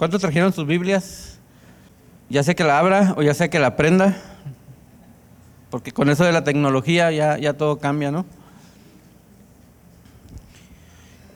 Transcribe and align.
¿Cuántos 0.00 0.22
trajeron 0.22 0.50
sus 0.54 0.66
Biblias? 0.66 1.38
Ya 2.30 2.42
sea 2.42 2.54
que 2.54 2.64
la 2.64 2.78
abra 2.78 3.12
o 3.18 3.22
ya 3.22 3.34
sea 3.34 3.50
que 3.50 3.58
la 3.58 3.66
aprenda, 3.66 4.16
porque 5.68 5.92
con 5.92 6.08
eso 6.08 6.24
de 6.24 6.32
la 6.32 6.42
tecnología 6.42 7.10
ya, 7.10 7.36
ya 7.36 7.52
todo 7.52 7.78
cambia, 7.78 8.10
¿no? 8.10 8.24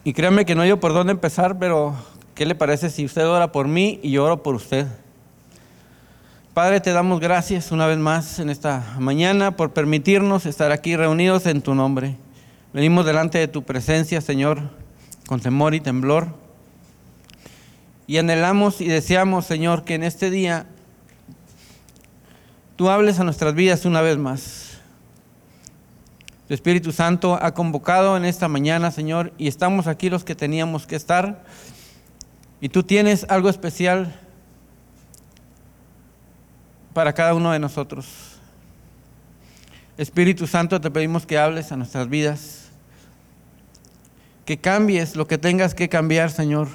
Y 0.02 0.14
créanme 0.14 0.46
que 0.46 0.54
no 0.54 0.64
yo 0.64 0.80
por 0.80 0.94
dónde 0.94 1.12
empezar, 1.12 1.58
pero 1.58 1.94
¿qué 2.34 2.46
le 2.46 2.54
parece 2.54 2.88
si 2.88 3.04
usted 3.04 3.28
ora 3.28 3.52
por 3.52 3.68
mí 3.68 4.00
y 4.02 4.12
yo 4.12 4.24
oro 4.24 4.42
por 4.42 4.54
usted? 4.54 4.86
Padre, 6.54 6.80
te 6.80 6.92
damos 6.92 7.20
gracias 7.20 7.70
una 7.70 7.86
vez 7.86 7.98
más 7.98 8.38
en 8.38 8.48
esta 8.48 8.96
mañana 8.98 9.58
por 9.58 9.74
permitirnos 9.74 10.46
estar 10.46 10.72
aquí 10.72 10.96
reunidos 10.96 11.44
en 11.44 11.60
tu 11.60 11.74
nombre. 11.74 12.16
Venimos 12.72 13.04
delante 13.04 13.36
de 13.36 13.46
tu 13.46 13.62
presencia, 13.62 14.22
Señor, 14.22 14.62
con 15.26 15.38
temor 15.40 15.74
y 15.74 15.80
temblor. 15.80 16.43
Y 18.06 18.18
anhelamos 18.18 18.80
y 18.80 18.88
deseamos, 18.88 19.46
Señor, 19.46 19.84
que 19.84 19.94
en 19.94 20.04
este 20.04 20.30
día 20.30 20.66
tú 22.76 22.90
hables 22.90 23.18
a 23.18 23.24
nuestras 23.24 23.54
vidas 23.54 23.84
una 23.84 24.02
vez 24.02 24.18
más. 24.18 24.78
Tu 26.46 26.52
Espíritu 26.52 26.92
Santo 26.92 27.38
ha 27.40 27.54
convocado 27.54 28.16
en 28.16 28.26
esta 28.26 28.48
mañana, 28.48 28.90
Señor, 28.90 29.32
y 29.38 29.48
estamos 29.48 29.86
aquí 29.86 30.10
los 30.10 30.24
que 30.24 30.34
teníamos 30.34 30.86
que 30.86 30.96
estar. 30.96 31.42
Y 32.60 32.68
tú 32.68 32.82
tienes 32.82 33.24
algo 33.30 33.48
especial 33.48 34.14
para 36.92 37.14
cada 37.14 37.34
uno 37.34 37.50
de 37.52 37.58
nosotros. 37.58 38.06
Espíritu 39.96 40.46
Santo, 40.46 40.80
te 40.80 40.90
pedimos 40.90 41.24
que 41.24 41.38
hables 41.38 41.72
a 41.72 41.76
nuestras 41.76 42.08
vidas, 42.08 42.68
que 44.44 44.58
cambies 44.58 45.16
lo 45.16 45.26
que 45.26 45.38
tengas 45.38 45.74
que 45.74 45.88
cambiar, 45.88 46.30
Señor, 46.30 46.68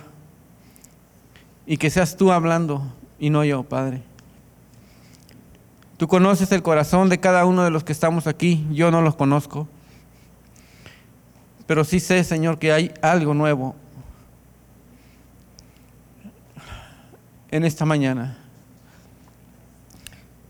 y 1.70 1.78
que 1.78 1.92
seas 1.92 2.18
tú 2.18 2.32
hablando 2.32 2.82
y 3.20 3.30
no 3.30 3.46
yo, 3.46 3.62
Padre. 3.62 4.02
Tú 5.98 6.08
conoces 6.08 6.52
el 6.52 6.64
corazón 6.64 7.10
de 7.10 7.20
cada 7.20 7.46
uno 7.46 7.64
de 7.64 7.70
los 7.70 7.84
que 7.84 7.92
estamos 7.92 8.26
aquí, 8.26 8.66
yo 8.72 8.90
no 8.90 9.04
los 9.04 9.16
conozco, 9.16 9.68
pero 11.68 11.84
sí 11.84 12.00
sé, 12.00 12.24
Señor, 12.24 12.58
que 12.58 12.74
hay 12.74 12.92
algo 13.04 13.36
nuevo 13.36 13.76
en 17.52 17.64
esta 17.66 17.86
mañana. 17.86 18.36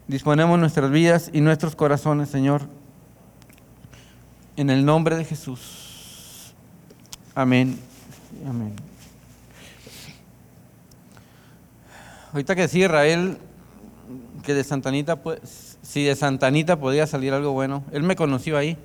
Disponemos 0.07 0.57
nuestras 0.57 0.89
vidas 0.89 1.31
y 1.33 1.41
nuestros 1.41 1.75
corazones, 1.75 2.29
Señor, 2.29 2.61
en 4.55 4.69
el 4.69 4.85
nombre 4.85 5.17
de 5.17 5.25
Jesús. 5.25 6.53
Amén. 7.35 7.77
Amén. 8.47 8.73
Ahorita 12.31 12.55
que 12.55 12.61
decía 12.61 12.85
Israel 12.85 13.37
que 14.43 14.53
de 14.53 14.63
Santanita, 14.63 15.15
pues, 15.17 15.77
si 15.81 16.03
de 16.03 16.15
Santanita 16.15 16.79
podía 16.79 17.07
salir 17.07 17.33
algo 17.33 17.51
bueno, 17.51 17.83
él 17.91 18.03
me 18.03 18.15
conoció 18.15 18.57
ahí. 18.57 18.77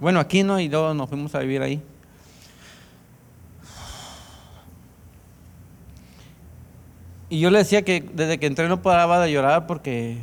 Bueno, 0.00 0.20
aquí 0.20 0.42
no, 0.42 0.60
y 0.60 0.68
luego 0.68 0.94
nos 0.94 1.08
fuimos 1.08 1.34
a 1.34 1.40
vivir 1.40 1.62
ahí. 1.62 1.82
Y 7.28 7.40
yo 7.40 7.50
le 7.50 7.58
decía 7.58 7.82
que 7.82 8.08
desde 8.14 8.38
que 8.38 8.46
entré 8.46 8.68
no 8.68 8.82
paraba 8.82 9.18
de 9.20 9.32
llorar 9.32 9.66
porque 9.66 10.18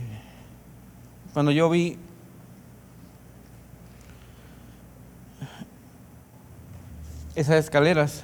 cuando 1.33 1.51
yo 1.51 1.69
vi 1.69 1.97
esas 7.35 7.55
escaleras, 7.55 8.23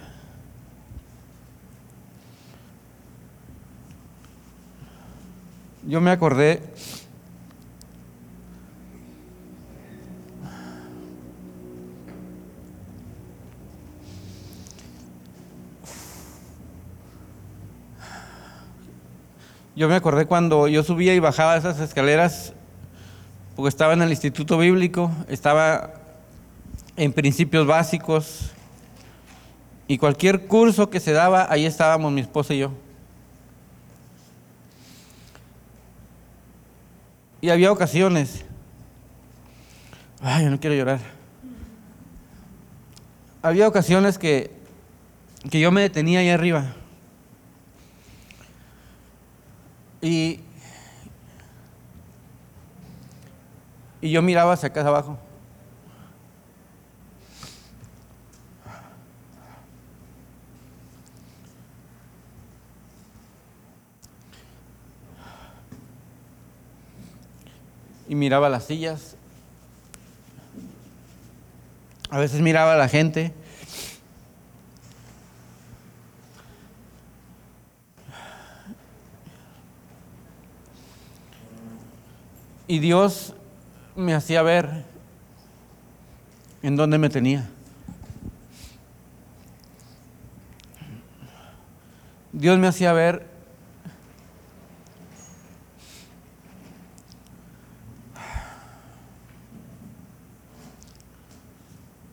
yo 5.88 6.02
me 6.02 6.11
acordé 6.11 6.61
Yo 19.75 19.88
me 19.88 19.94
acordé 19.94 20.25
cuando 20.25 20.67
yo 20.67 20.81
subía 20.81 21.13
y 21.13 21.19
bajaba 21.19 21.56
esas 21.56 21.79
escaleras, 21.79 22.51
porque 23.56 23.69
estaba 23.69 23.94
en 23.94 24.01
el 24.01 24.09
instituto 24.09 24.57
bíblico, 24.57 25.12
estaba 25.29 25.94
en 26.95 27.13
principios 27.13 27.67
básicos, 27.67 28.53
y 29.88 30.00
cualquier 30.00 30.47
curso 30.47 30.89
que 30.89 31.00
se 31.00 31.12
daba, 31.12 31.45
ahí 31.51 31.67
estábamos 31.67 32.12
mi 32.12 32.22
esposa 32.22 32.56
y 32.56 32.57
yo. 32.57 32.72
Y 37.40 37.50
había 37.50 37.72
ocasiones, 37.72 38.46
ay, 40.22 40.46
yo 40.46 40.50
no 40.50 40.59
quiero 40.59 40.75
llorar. 40.75 41.00
Había 43.42 43.68
ocasiones 43.68 44.18
que, 44.18 44.52
que 45.50 45.59
yo 45.59 45.72
me 45.72 45.81
detenía 45.81 46.20
ahí 46.20 46.30
arriba. 46.30 46.74
Y, 50.02 50.40
y 54.02 54.09
yo 54.12 54.22
miraba 54.22 54.54
hacia 54.54 54.69
acá 54.69 54.81
abajo. 54.81 55.19
Y 68.07 68.16
miraba 68.16 68.50
las 68.50 68.66
sillas. 68.66 69.16
A 72.09 72.19
veces 72.19 72.41
miraba 72.41 72.73
a 72.73 72.78
la 72.78 72.88
gente. 72.88 73.34
Y 82.68 82.79
Dios 82.79 83.34
me 83.95 84.13
hacía 84.13 84.41
ver 84.41 84.84
en 86.62 86.75
dónde 86.75 86.97
me 86.97 87.09
tenía. 87.09 87.50
Dios 92.34 92.59
me 92.59 92.68
hacía 92.68 92.94
ver 92.94 93.26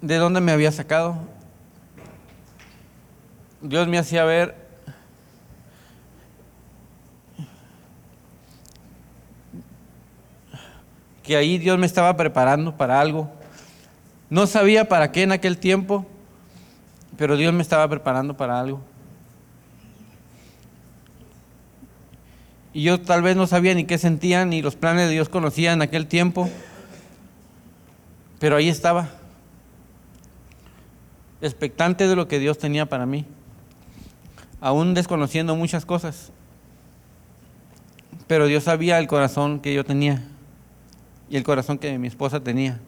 de 0.05 0.19
dónde 0.19 0.43
me 0.43 0.53
había 0.53 0.71
sacado. 0.71 1.17
Dios 3.63 3.89
me 3.89 3.97
hacía 3.97 4.25
ver 4.25 4.55
que 11.23 11.37
ahí 11.37 11.57
Dios 11.57 11.79
me 11.79 11.87
estaba 11.87 12.15
preparando 12.19 12.77
para 12.77 13.01
algo. 13.01 13.33
No 14.29 14.47
sabía 14.47 14.91
para 14.91 15.11
qué 15.11 15.23
en 15.23 15.33
aquel 15.33 15.57
tiempo, 15.57 16.05
pero 17.17 17.39
Dios 17.39 17.55
me 17.55 17.63
estaba 17.63 17.89
preparando 17.89 18.37
para 18.37 18.61
algo. 18.61 18.83
Y 22.75 22.83
yo 22.83 23.01
tal 23.01 23.23
vez 23.23 23.37
no 23.37 23.47
sabía 23.47 23.73
ni 23.75 23.85
qué 23.85 23.97
sentía, 23.97 24.45
ni 24.45 24.61
los 24.61 24.77
planes 24.77 25.07
de 25.07 25.15
Dios 25.15 25.31
conocía 25.31 25.73
en 25.73 25.81
aquel 25.81 26.09
tiempo, 26.09 26.51
pero 28.39 28.57
ahí 28.57 28.69
estaba, 28.69 29.09
expectante 31.45 32.09
de 32.09 32.17
lo 32.17 32.27
que 32.27 32.39
Dios 32.39 32.59
tenía 32.59 32.87
para 32.87 33.05
mí, 33.07 33.27
aún 34.61 34.95
desconociendo 34.95 35.55
muchas 35.57 35.85
cosas, 35.85 36.33
pero 38.27 38.47
Dios 38.47 38.65
sabía 38.65 38.99
el 38.99 39.07
corazón 39.07 39.61
que 39.61 39.75
yo 39.75 39.85
tenía 39.85 40.23
y 41.29 41.37
el 41.37 41.45
corazón 41.45 41.79
que 41.79 41.99
mi 41.99 42.09
esposa 42.09 42.41
tenía. 42.41 42.81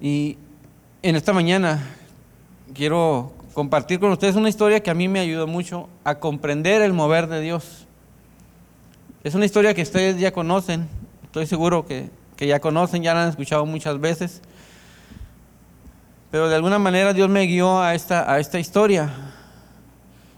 Y 0.00 0.38
en 1.02 1.16
esta 1.16 1.34
mañana 1.34 1.86
quiero 2.72 3.32
compartir 3.52 4.00
con 4.00 4.10
ustedes 4.10 4.34
una 4.34 4.48
historia 4.48 4.82
que 4.82 4.90
a 4.90 4.94
mí 4.94 5.08
me 5.08 5.20
ayudó 5.20 5.46
mucho 5.46 5.90
a 6.02 6.18
comprender 6.18 6.80
el 6.80 6.94
mover 6.94 7.26
de 7.28 7.42
Dios. 7.42 7.86
Es 9.22 9.34
una 9.34 9.44
historia 9.44 9.74
que 9.74 9.82
ustedes 9.82 10.18
ya 10.18 10.32
conocen, 10.32 10.88
estoy 11.24 11.46
seguro 11.46 11.84
que, 11.86 12.08
que 12.36 12.46
ya 12.46 12.58
conocen, 12.58 13.02
ya 13.02 13.12
la 13.12 13.24
han 13.24 13.28
escuchado 13.28 13.66
muchas 13.66 14.00
veces, 14.00 14.40
pero 16.32 16.48
de 16.48 16.56
alguna 16.56 16.78
manera 16.78 17.12
Dios 17.12 17.28
me 17.28 17.42
guió 17.42 17.82
a 17.82 17.94
esta, 17.94 18.32
a 18.32 18.40
esta 18.40 18.58
historia. 18.58 19.10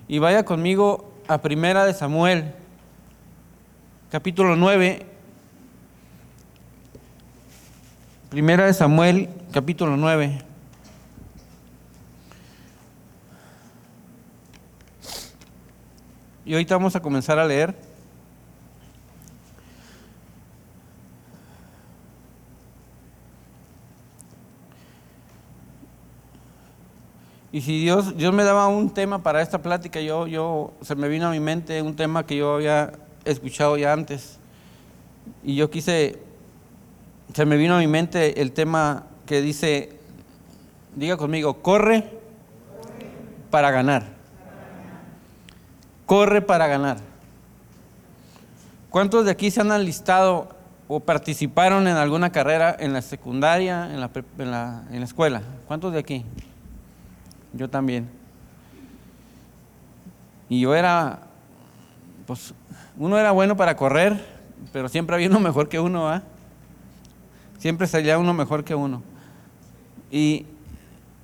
Y 0.09 0.19
vaya 0.19 0.45
conmigo 0.45 1.15
a 1.29 1.39
Primera 1.39 1.87
de 1.87 1.95
Samuel, 1.95 2.53
capítulo 4.11 4.57
9, 4.57 5.07
Primera 8.29 8.67
de 8.67 8.75
Samuel, 8.75 9.29
capítulo 9.53 9.97
9. 9.97 10.43
Y 16.45 16.55
ahorita 16.55 16.75
vamos 16.75 16.97
a 16.97 17.01
comenzar 17.01 17.39
a 17.39 17.47
leer. 17.47 17.94
Y 27.55 27.61
si 27.61 27.81
Dios, 27.81 28.17
Dios 28.17 28.35
me 28.35 28.43
daba 28.43 28.67
un 28.67 28.91
tema 28.91 29.23
para 29.23 29.41
esta 29.41 29.63
plática, 29.63 30.01
yo, 30.01 30.27
yo, 30.27 30.73
se 30.81 30.97
me 30.97 31.07
vino 31.07 31.29
a 31.29 31.31
mi 31.31 31.39
mente 31.39 31.81
un 31.83 31.95
tema 31.95 32.27
que 32.27 32.37
yo 32.37 32.57
había 32.57 32.95
escuchado 33.25 33.77
ya 33.77 33.93
antes. 33.93 34.41
Y 35.45 35.55
yo 35.55 35.71
quise, 35.71 36.19
se 37.33 37.47
me 37.47 37.57
vino 37.57 37.77
a 37.77 37.79
mi 37.79 37.87
mente 37.87 38.43
el 38.43 38.51
tema 38.51 39.05
que 39.25 39.41
dice, 39.41 39.97
diga 40.97 41.17
conmigo, 41.17 41.63
corre 41.63 42.11
para 43.51 43.71
ganar. 43.71 44.03
Corre 46.07 46.43
para 46.43 46.67
ganar. 46.67 46.97
¿Cuántos 48.91 49.27
de 49.27 49.31
aquí 49.31 49.53
se 49.53 49.61
han 49.61 49.71
alistado 49.71 50.49
o 50.89 50.99
participaron 50.99 51.87
en 51.87 51.95
alguna 51.99 52.33
carrera 52.33 52.75
en 52.77 52.93
la 52.93 53.01
secundaria, 53.01 53.93
en 53.93 54.01
la, 54.01 54.11
en 54.39 54.51
la, 54.51 54.83
en 54.91 54.99
la 54.99 55.05
escuela? 55.05 55.43
¿Cuántos 55.69 55.93
de 55.93 56.01
aquí? 56.01 56.27
Yo 57.57 57.71
también. 57.71 58.09
Y 60.49 60.61
yo 60.61 60.75
era, 60.75 61.21
pues, 62.27 62.53
uno 62.97 63.19
era 63.19 63.31
bueno 63.31 63.57
para 63.57 63.77
correr, 63.77 64.25
pero 64.73 64.89
siempre 64.89 65.15
había 65.15 65.29
uno 65.29 65.41
mejor 65.49 65.69
que 65.69 65.79
uno, 65.79 66.09
¿ah? 66.09 66.23
Siempre 67.59 67.87
salía 67.87 68.19
uno 68.19 68.35
mejor 68.35 68.65
que 68.65 68.75
uno. 68.75 69.03
Y, 70.11 70.47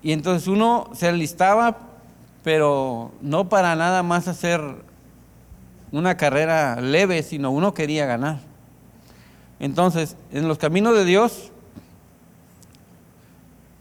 y 0.02 0.12
entonces 0.12 0.48
uno 0.48 0.88
se 0.94 1.08
alistaba, 1.08 1.76
pero 2.42 3.12
no 3.20 3.48
para 3.48 3.76
nada 3.76 4.02
más 4.02 4.26
hacer 4.26 4.60
una 5.92 6.16
carrera 6.16 6.80
leve, 6.80 7.22
sino 7.22 7.50
uno 7.50 7.74
quería 7.74 8.06
ganar. 8.06 8.38
Entonces, 9.58 10.16
en 10.32 10.48
los 10.48 10.56
caminos 10.56 10.94
de 10.94 11.04
Dios, 11.04 11.50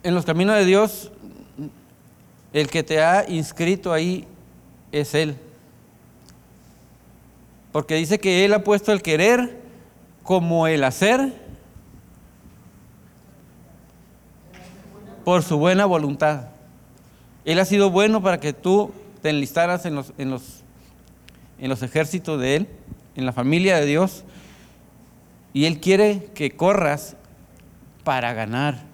en 0.04 0.16
los 0.16 0.26
caminos 0.26 0.56
de 0.56 0.66
Dios 0.66 1.12
el 2.54 2.68
que 2.68 2.84
te 2.84 3.02
ha 3.02 3.26
inscrito 3.30 3.94
ahí 3.94 4.26
es 4.92 5.14
Él. 5.14 5.36
Porque 7.72 7.96
dice 7.96 8.20
que 8.20 8.46
Él 8.46 8.54
ha 8.54 8.64
puesto 8.64 8.92
el 8.92 9.02
querer 9.02 9.60
como 10.24 10.68
el 10.68 10.84
hacer 10.84 11.34
por 15.24 15.44
su 15.44 15.58
buena 15.58 15.86
voluntad. 15.86 16.48
Él 17.46 17.60
ha 17.60 17.66
sido 17.66 17.92
bueno 17.92 18.22
para 18.22 18.40
que 18.40 18.54
tú 18.54 18.92
te 19.22 19.30
enlistaras 19.30 19.86
en 19.86 19.96
los, 19.96 20.14
en 20.18 20.32
los, 20.32 20.62
en 21.60 21.70
los 21.70 21.84
ejércitos 21.84 22.40
de 22.40 22.56
Él, 22.56 22.68
en 23.16 23.26
la 23.26 23.34
familia 23.34 23.78
de 23.78 23.86
Dios. 23.86 24.24
Y 25.54 25.66
Él 25.66 25.80
quiere 25.80 26.30
que 26.34 26.52
corras 26.52 27.16
para 28.04 28.34
ganar. 28.34 28.89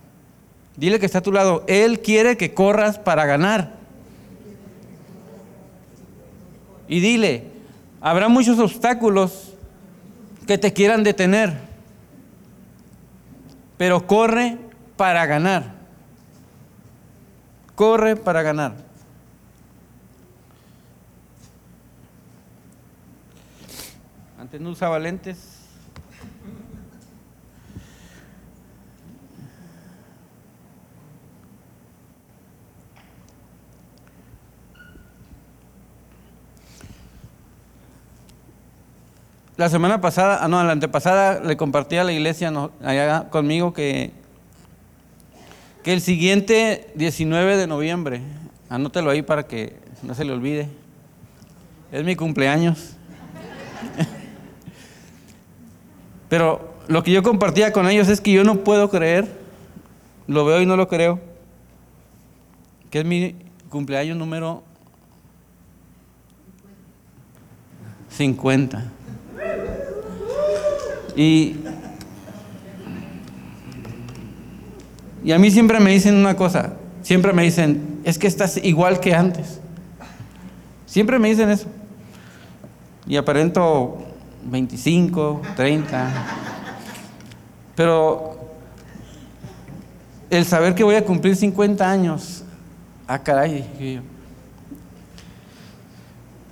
Dile 0.77 0.99
que 0.99 1.05
está 1.05 1.19
a 1.19 1.23
tu 1.23 1.31
lado, 1.31 1.63
Él 1.67 2.01
quiere 2.01 2.37
que 2.37 2.53
corras 2.53 2.99
para 2.99 3.25
ganar. 3.25 3.75
Y 6.87 6.99
dile, 6.99 7.47
habrá 8.01 8.27
muchos 8.27 8.59
obstáculos 8.59 9.53
que 10.45 10.57
te 10.57 10.73
quieran 10.73 11.03
detener, 11.03 11.57
pero 13.77 14.05
corre 14.05 14.57
para 14.97 15.25
ganar. 15.25 15.73
Corre 17.75 18.15
para 18.15 18.41
ganar. 18.41 18.75
Antes 24.39 24.61
no 24.61 24.69
usaba 24.69 24.99
lentes. 24.99 25.54
La 39.57 39.69
semana 39.69 40.01
pasada, 40.01 40.39
ah, 40.41 40.49
no, 40.49 40.61
la 40.61 40.73
antepasada 40.73 41.39
le 41.39 41.55
compartí 41.55 41.95
a 41.95 42.03
la 42.03 42.11
iglesia 42.11 42.51
allá 42.83 43.29
conmigo 43.29 43.71
que, 43.71 44.11
que 45.81 45.93
el 45.93 46.01
siguiente 46.01 46.91
19 46.95 47.55
de 47.55 47.65
noviembre, 47.65 48.19
anótelo 48.67 49.11
ahí 49.11 49.21
para 49.21 49.47
que 49.47 49.77
no 50.03 50.13
se 50.13 50.25
le 50.25 50.33
olvide, 50.33 50.67
es 51.93 52.03
mi 52.03 52.17
cumpleaños. 52.17 52.97
Pero 56.27 56.73
lo 56.89 57.01
que 57.03 57.11
yo 57.11 57.23
compartía 57.23 57.71
con 57.71 57.87
ellos 57.87 58.09
es 58.09 58.19
que 58.19 58.33
yo 58.33 58.43
no 58.43 58.57
puedo 58.57 58.89
creer, 58.89 59.25
lo 60.27 60.43
veo 60.43 60.61
y 60.61 60.65
no 60.65 60.75
lo 60.75 60.89
creo, 60.89 61.21
que 62.89 62.99
es 62.99 63.05
mi 63.05 63.37
cumpleaños 63.69 64.17
número 64.17 64.63
50. 68.09 68.94
Y, 71.15 71.55
y 75.23 75.31
a 75.31 75.39
mí 75.39 75.49
siempre 75.49 75.79
me 75.79 75.91
dicen 75.91 76.15
una 76.15 76.35
cosa, 76.35 76.73
siempre 77.01 77.33
me 77.33 77.43
dicen, 77.43 78.01
es 78.03 78.17
que 78.17 78.27
estás 78.27 78.57
igual 78.57 78.99
que 78.99 79.13
antes. 79.15 79.59
Siempre 80.85 81.19
me 81.19 81.29
dicen 81.29 81.49
eso. 81.49 81.67
Y 83.07 83.17
aparento 83.17 83.97
25, 84.43 85.41
30. 85.55 86.11
Pero 87.75 88.39
el 90.29 90.45
saber 90.45 90.75
que 90.75 90.83
voy 90.83 90.95
a 90.95 91.05
cumplir 91.05 91.35
50 91.35 91.89
años, 91.89 92.43
ah, 93.07 93.19
caray, 93.19 94.01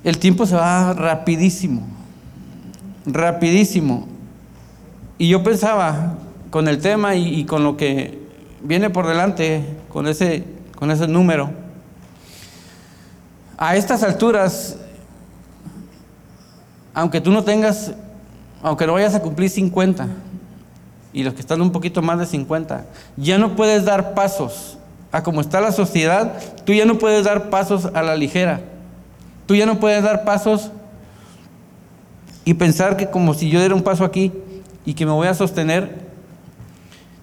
el 0.04 0.18
tiempo 0.18 0.46
se 0.46 0.56
va 0.56 0.94
rapidísimo, 0.94 1.88
rapidísimo. 3.06 4.13
Y 5.24 5.30
yo 5.30 5.42
pensaba 5.42 6.16
con 6.50 6.68
el 6.68 6.80
tema 6.80 7.16
y, 7.16 7.46
con 7.46 7.64
lo 7.64 7.78
que 7.78 8.20
viene 8.62 8.90
por 8.90 9.08
delante, 9.08 9.64
con 9.88 10.06
ese, 10.06 10.44
con 10.76 10.92
ese 10.92 11.08
número, 11.08 11.50
a 13.58 13.78
estas 13.78 14.04
alturas, 14.04 14.76
aunque 16.94 17.22
tú 17.22 17.32
no 17.32 17.46
tengas, 17.46 17.94
aunque 18.62 18.86
no 18.86 18.92
vayas 18.92 19.16
a 19.16 19.22
cumplir 19.22 19.50
50, 19.50 20.10
y 21.14 21.24
los 21.24 21.34
que 21.34 21.40
están 21.40 21.62
un 21.62 21.72
poquito 21.72 22.02
más 22.02 22.20
de 22.20 22.26
50, 22.26 22.86
ya 23.16 23.38
no 23.38 23.56
puedes 23.56 23.86
dar 23.86 24.16
pasos. 24.16 24.78
A 25.14 25.24
como 25.24 25.40
está 25.40 25.62
la 25.62 25.72
sociedad, 25.72 26.34
tú 26.66 26.74
ya 26.74 26.84
no 26.84 26.98
puedes 26.98 27.24
dar 27.24 27.50
pasos 27.50 27.86
a 27.94 28.04
la 28.04 28.18
ligera. 28.18 28.60
Tú 29.46 29.56
ya 29.56 29.66
no 29.66 29.80
puedes 29.80 30.04
dar 30.04 30.26
pasos 30.26 30.72
y 32.44 32.56
pensar 32.56 32.98
que 32.98 33.10
como 33.10 33.34
si 33.34 33.50
yo 33.50 33.60
diera 33.60 33.74
un 33.74 33.84
paso 33.84 34.04
aquí, 34.04 34.34
y 34.86 34.94
que 34.94 35.06
me 35.06 35.12
voy 35.12 35.28
a 35.28 35.34
sostener, 35.34 36.08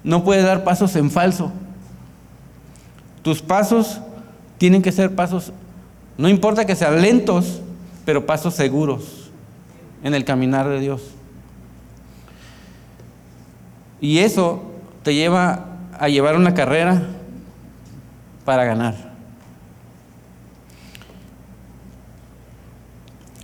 no 0.03 0.25
puedes 0.25 0.45
dar 0.45 0.65
pasos 0.65 0.97
en 0.97 1.11
falso. 1.11 1.53
Tus 3.23 3.43
pasos 3.43 4.01
tienen 4.59 4.83
que 4.83 4.93
ser 4.93 5.15
pasos, 5.15 5.53
no 6.17 6.29
importa 6.29 6.67
que 6.67 6.77
sean 6.77 7.01
lentos, 7.01 7.61
pero 8.05 8.27
pasos 8.27 8.55
seguros 8.55 9.31
en 10.03 10.15
el 10.15 10.25
caminar 10.25 10.69
de 10.69 10.81
Dios. 10.81 11.03
Y 14.01 14.19
eso 14.19 14.63
te 15.03 15.15
lleva 15.15 15.67
a 15.99 16.09
llevar 16.09 16.37
una 16.37 16.55
carrera 16.55 17.03
para 18.45 18.65
ganar. 18.65 19.11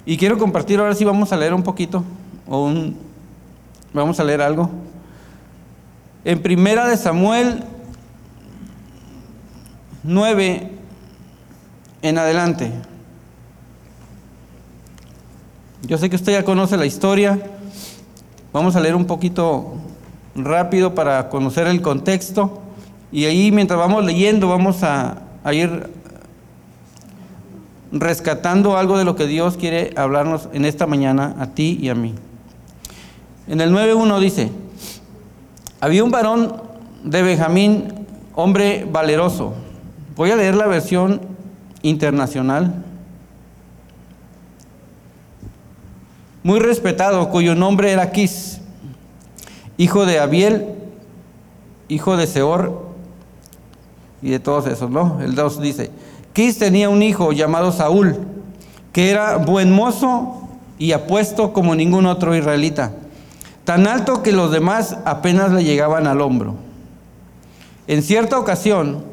Y 0.06 0.16
quiero 0.16 0.38
compartir, 0.38 0.78
ahora 0.78 0.94
sí 0.94 1.04
vamos 1.04 1.32
a 1.32 1.36
leer 1.36 1.52
un 1.52 1.62
poquito, 1.62 2.04
o 2.46 2.64
un, 2.64 2.96
Vamos 3.96 4.20
a 4.20 4.24
leer 4.24 4.42
algo. 4.42 4.68
En 6.22 6.42
Primera 6.42 6.86
de 6.86 6.98
Samuel 6.98 7.64
9 10.02 10.70
en 12.02 12.18
adelante. 12.18 12.72
Yo 15.80 15.96
sé 15.96 16.10
que 16.10 16.16
usted 16.16 16.32
ya 16.32 16.44
conoce 16.44 16.76
la 16.76 16.84
historia. 16.84 17.40
Vamos 18.52 18.76
a 18.76 18.80
leer 18.80 18.94
un 18.94 19.06
poquito 19.06 19.76
rápido 20.34 20.94
para 20.94 21.30
conocer 21.30 21.66
el 21.66 21.80
contexto. 21.80 22.60
Y 23.10 23.24
ahí 23.24 23.50
mientras 23.50 23.78
vamos 23.78 24.04
leyendo 24.04 24.46
vamos 24.46 24.82
a, 24.82 25.22
a 25.42 25.54
ir 25.54 25.88
rescatando 27.92 28.76
algo 28.76 28.98
de 28.98 29.06
lo 29.06 29.16
que 29.16 29.26
Dios 29.26 29.56
quiere 29.56 29.94
hablarnos 29.96 30.50
en 30.52 30.66
esta 30.66 30.86
mañana 30.86 31.34
a 31.38 31.46
ti 31.46 31.78
y 31.80 31.88
a 31.88 31.94
mí. 31.94 32.14
En 33.48 33.60
el 33.60 33.72
9.1 33.72 34.20
dice, 34.20 34.50
había 35.80 36.02
un 36.04 36.10
varón 36.10 36.62
de 37.04 37.22
Benjamín, 37.22 38.06
hombre 38.34 38.86
valeroso. 38.90 39.54
Voy 40.16 40.30
a 40.30 40.36
leer 40.36 40.54
la 40.54 40.66
versión 40.66 41.20
internacional. 41.82 42.84
muy 46.46 46.60
respetado, 46.60 47.28
cuyo 47.30 47.56
nombre 47.56 47.90
era 47.90 48.12
Quis, 48.12 48.60
hijo 49.78 50.06
de 50.06 50.20
Abiel, 50.20 50.64
hijo 51.88 52.16
de 52.16 52.28
Seor, 52.28 52.86
y 54.22 54.30
de 54.30 54.38
todos 54.38 54.68
esos, 54.68 54.88
¿no? 54.88 55.18
El 55.20 55.34
2 55.34 55.60
dice, 55.60 55.90
Quis 56.32 56.56
tenía 56.56 56.88
un 56.88 57.02
hijo 57.02 57.32
llamado 57.32 57.72
Saúl, 57.72 58.16
que 58.92 59.10
era 59.10 59.38
buen 59.38 59.72
mozo 59.72 60.48
y 60.78 60.92
apuesto 60.92 61.52
como 61.52 61.74
ningún 61.74 62.06
otro 62.06 62.36
israelita, 62.36 62.92
tan 63.66 63.88
alto 63.88 64.22
que 64.22 64.30
los 64.30 64.52
demás 64.52 64.96
apenas 65.04 65.50
le 65.50 65.64
llegaban 65.64 66.06
al 66.06 66.20
hombro. 66.20 66.54
En 67.88 68.00
cierta 68.04 68.38
ocasión 68.38 69.04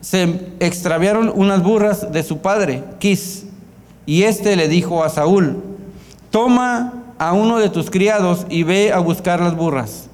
se 0.00 0.54
extraviaron 0.60 1.30
unas 1.34 1.62
burras 1.62 2.10
de 2.10 2.22
su 2.22 2.38
padre, 2.38 2.82
Quis, 2.98 3.44
y 4.06 4.22
éste 4.22 4.56
le 4.56 4.66
dijo 4.66 5.04
a 5.04 5.10
Saúl, 5.10 5.62
toma 6.30 6.94
a 7.18 7.34
uno 7.34 7.58
de 7.58 7.68
tus 7.68 7.90
criados 7.90 8.46
y 8.48 8.62
ve 8.62 8.94
a 8.94 8.98
buscar 8.98 9.40
las 9.40 9.54
burras. 9.54 10.08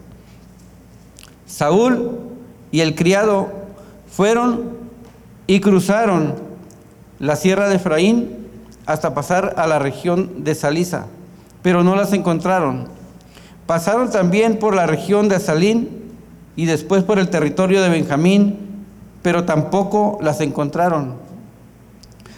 Saúl 1.46 2.18
y 2.72 2.80
el 2.80 2.96
criado 2.96 3.52
fueron 4.10 4.72
y 5.46 5.60
cruzaron 5.60 6.34
la 7.20 7.36
sierra 7.36 7.68
de 7.68 7.76
Efraín 7.76 8.48
hasta 8.86 9.14
pasar 9.14 9.54
a 9.56 9.68
la 9.68 9.78
región 9.78 10.42
de 10.42 10.56
Salisa, 10.56 11.06
pero 11.62 11.84
no 11.84 11.94
las 11.94 12.12
encontraron. 12.12 12.96
Pasaron 13.66 14.10
también 14.10 14.58
por 14.58 14.74
la 14.74 14.86
región 14.86 15.28
de 15.28 15.36
Asalín 15.36 16.12
y 16.54 16.66
después 16.66 17.02
por 17.02 17.18
el 17.18 17.28
territorio 17.28 17.82
de 17.82 17.88
Benjamín, 17.88 18.58
pero 19.22 19.44
tampoco 19.44 20.18
las 20.22 20.40
encontraron. 20.40 21.14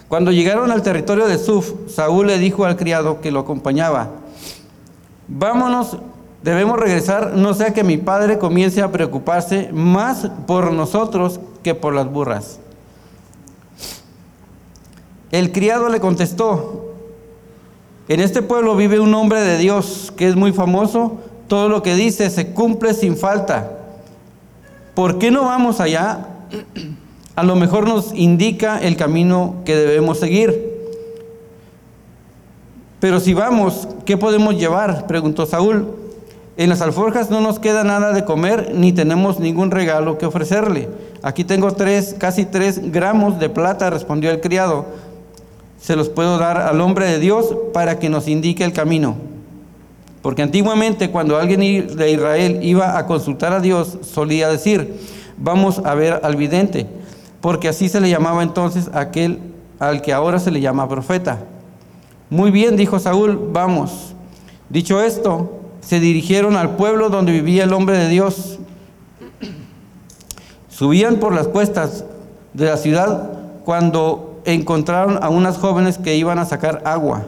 Cuando 0.08 0.32
llegaron 0.32 0.72
al 0.72 0.82
territorio 0.82 1.26
de 1.26 1.36
Suf, 1.36 1.72
Saúl 1.86 2.28
le 2.28 2.38
dijo 2.38 2.64
al 2.64 2.76
criado 2.76 3.20
que 3.20 3.30
lo 3.30 3.40
acompañaba, 3.40 4.08
vámonos, 5.28 5.98
debemos 6.42 6.78
regresar, 6.78 7.34
no 7.34 7.52
sea 7.52 7.74
que 7.74 7.84
mi 7.84 7.98
padre 7.98 8.38
comience 8.38 8.80
a 8.80 8.90
preocuparse 8.90 9.68
más 9.70 10.30
por 10.46 10.72
nosotros 10.72 11.40
que 11.62 11.74
por 11.74 11.92
las 11.94 12.10
burras. 12.10 12.58
El 15.30 15.52
criado 15.52 15.90
le 15.90 16.00
contestó, 16.00 16.87
en 18.08 18.20
este 18.20 18.40
pueblo 18.40 18.74
vive 18.74 19.00
un 19.00 19.14
hombre 19.14 19.40
de 19.42 19.58
Dios 19.58 20.12
que 20.16 20.28
es 20.28 20.34
muy 20.34 20.52
famoso, 20.52 21.18
todo 21.46 21.68
lo 21.68 21.82
que 21.82 21.94
dice 21.94 22.30
se 22.30 22.52
cumple 22.52 22.94
sin 22.94 23.16
falta. 23.16 23.70
¿Por 24.94 25.18
qué 25.18 25.30
no 25.30 25.44
vamos 25.44 25.80
allá? 25.80 26.26
A 27.36 27.42
lo 27.42 27.54
mejor 27.54 27.86
nos 27.86 28.12
indica 28.14 28.80
el 28.80 28.96
camino 28.96 29.56
que 29.64 29.76
debemos 29.76 30.18
seguir. 30.18 30.78
Pero 32.98 33.20
si 33.20 33.34
vamos, 33.34 33.86
¿qué 34.04 34.16
podemos 34.16 34.56
llevar? 34.56 35.06
preguntó 35.06 35.46
Saúl. 35.46 35.86
En 36.56 36.68
las 36.70 36.80
alforjas 36.80 37.30
no 37.30 37.40
nos 37.40 37.60
queda 37.60 37.84
nada 37.84 38.12
de 38.12 38.24
comer, 38.24 38.72
ni 38.74 38.92
tenemos 38.92 39.38
ningún 39.38 39.70
regalo 39.70 40.18
que 40.18 40.26
ofrecerle. 40.26 40.88
Aquí 41.22 41.44
tengo 41.44 41.70
tres, 41.72 42.16
casi 42.18 42.44
tres 42.44 42.90
gramos 42.90 43.38
de 43.38 43.48
plata, 43.48 43.90
respondió 43.90 44.30
el 44.30 44.40
criado 44.40 44.86
se 45.80 45.96
los 45.96 46.08
puedo 46.08 46.38
dar 46.38 46.58
al 46.58 46.80
hombre 46.80 47.06
de 47.06 47.18
Dios 47.18 47.54
para 47.72 47.98
que 47.98 48.08
nos 48.08 48.28
indique 48.28 48.64
el 48.64 48.72
camino. 48.72 49.16
Porque 50.22 50.42
antiguamente 50.42 51.10
cuando 51.10 51.38
alguien 51.38 51.60
de 51.60 52.10
Israel 52.10 52.58
iba 52.62 52.98
a 52.98 53.06
consultar 53.06 53.52
a 53.52 53.60
Dios, 53.60 53.98
solía 54.02 54.48
decir, 54.48 54.98
vamos 55.36 55.80
a 55.84 55.94
ver 55.94 56.20
al 56.22 56.36
vidente, 56.36 56.86
porque 57.40 57.68
así 57.68 57.88
se 57.88 58.00
le 58.00 58.10
llamaba 58.10 58.42
entonces 58.42 58.90
aquel 58.92 59.38
al 59.78 60.02
que 60.02 60.12
ahora 60.12 60.40
se 60.40 60.50
le 60.50 60.60
llama 60.60 60.88
profeta. 60.88 61.38
Muy 62.30 62.50
bien, 62.50 62.76
dijo 62.76 62.98
Saúl, 62.98 63.48
vamos. 63.52 64.14
Dicho 64.68 65.02
esto, 65.02 65.60
se 65.80 66.00
dirigieron 66.00 66.56
al 66.56 66.76
pueblo 66.76 67.08
donde 67.08 67.32
vivía 67.32 67.64
el 67.64 67.72
hombre 67.72 67.96
de 67.96 68.08
Dios. 68.08 68.58
Subían 70.68 71.16
por 71.16 71.34
las 71.34 71.48
cuestas 71.48 72.04
de 72.52 72.66
la 72.66 72.76
ciudad 72.76 73.30
cuando 73.64 74.27
encontraron 74.54 75.22
a 75.22 75.28
unas 75.28 75.58
jóvenes 75.58 75.98
que 75.98 76.16
iban 76.16 76.38
a 76.38 76.44
sacar 76.44 76.82
agua. 76.84 77.24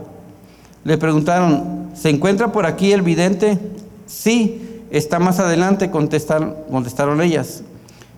Le 0.85 0.97
preguntaron, 0.99 1.91
¿se 1.95 2.11
encuentra 2.11 2.53
por 2.53 2.67
aquí 2.67 2.93
el 2.93 3.03
vidente? 3.03 3.59
Sí, 4.07 4.85
está 4.91 5.19
más 5.19 5.39
adelante, 5.39 5.91
contestaron, 5.91 6.57
contestaron 6.71 7.21
ellas. 7.21 7.63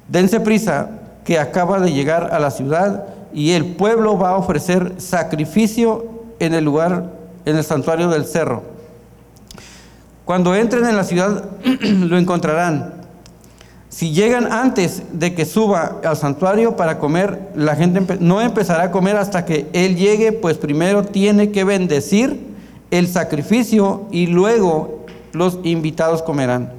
Dense 0.09 0.41
prisa, 0.41 0.91
que 1.25 1.39
acaba 1.39 1.81
de 1.81 1.93
llegar 1.93 2.33
a 2.33 2.39
la 2.39 2.51
ciudad 2.51 3.05
y 3.33 3.53
el 3.53 3.75
pueblo 3.77 4.19
va 4.19 4.31
a 4.31 4.37
ofrecer 4.37 4.95
sacrificio 4.99 6.05
en 6.39 6.55
el 6.55 6.65
lugar, 6.65 7.13
en 7.45 7.57
el 7.57 7.65
santuario 7.65 8.09
del 8.09 8.25
cerro. 8.25 8.63
Cuando 10.25 10.55
entren 10.55 10.85
en 10.87 10.97
la 10.97 11.05
ciudad 11.05 11.45
lo 11.83 12.17
encontrarán 12.19 13.02
si 13.93 14.11
llegan 14.11 14.51
antes 14.51 15.03
de 15.13 15.35
que 15.35 15.45
suba 15.45 16.01
al 16.03 16.17
santuario 16.17 16.77
para 16.77 16.99
comer, 16.99 17.51
la 17.55 17.77
gente 17.77 18.17
no 18.21 18.41
empezará 18.41 18.85
a 18.85 18.91
comer 18.91 19.19
hasta 19.19 19.45
que 19.45 19.69
Él 19.75 19.97
llegue, 19.97 20.33
pues 20.33 20.57
primero 20.57 21.05
tiene 21.05 21.51
que 21.51 21.63
bendecir 21.63 22.41
el 22.91 23.07
sacrificio 23.07 24.07
y 24.11 24.29
luego 24.29 25.05
los 25.33 25.59
invitados 25.65 26.23
comerán. 26.23 26.73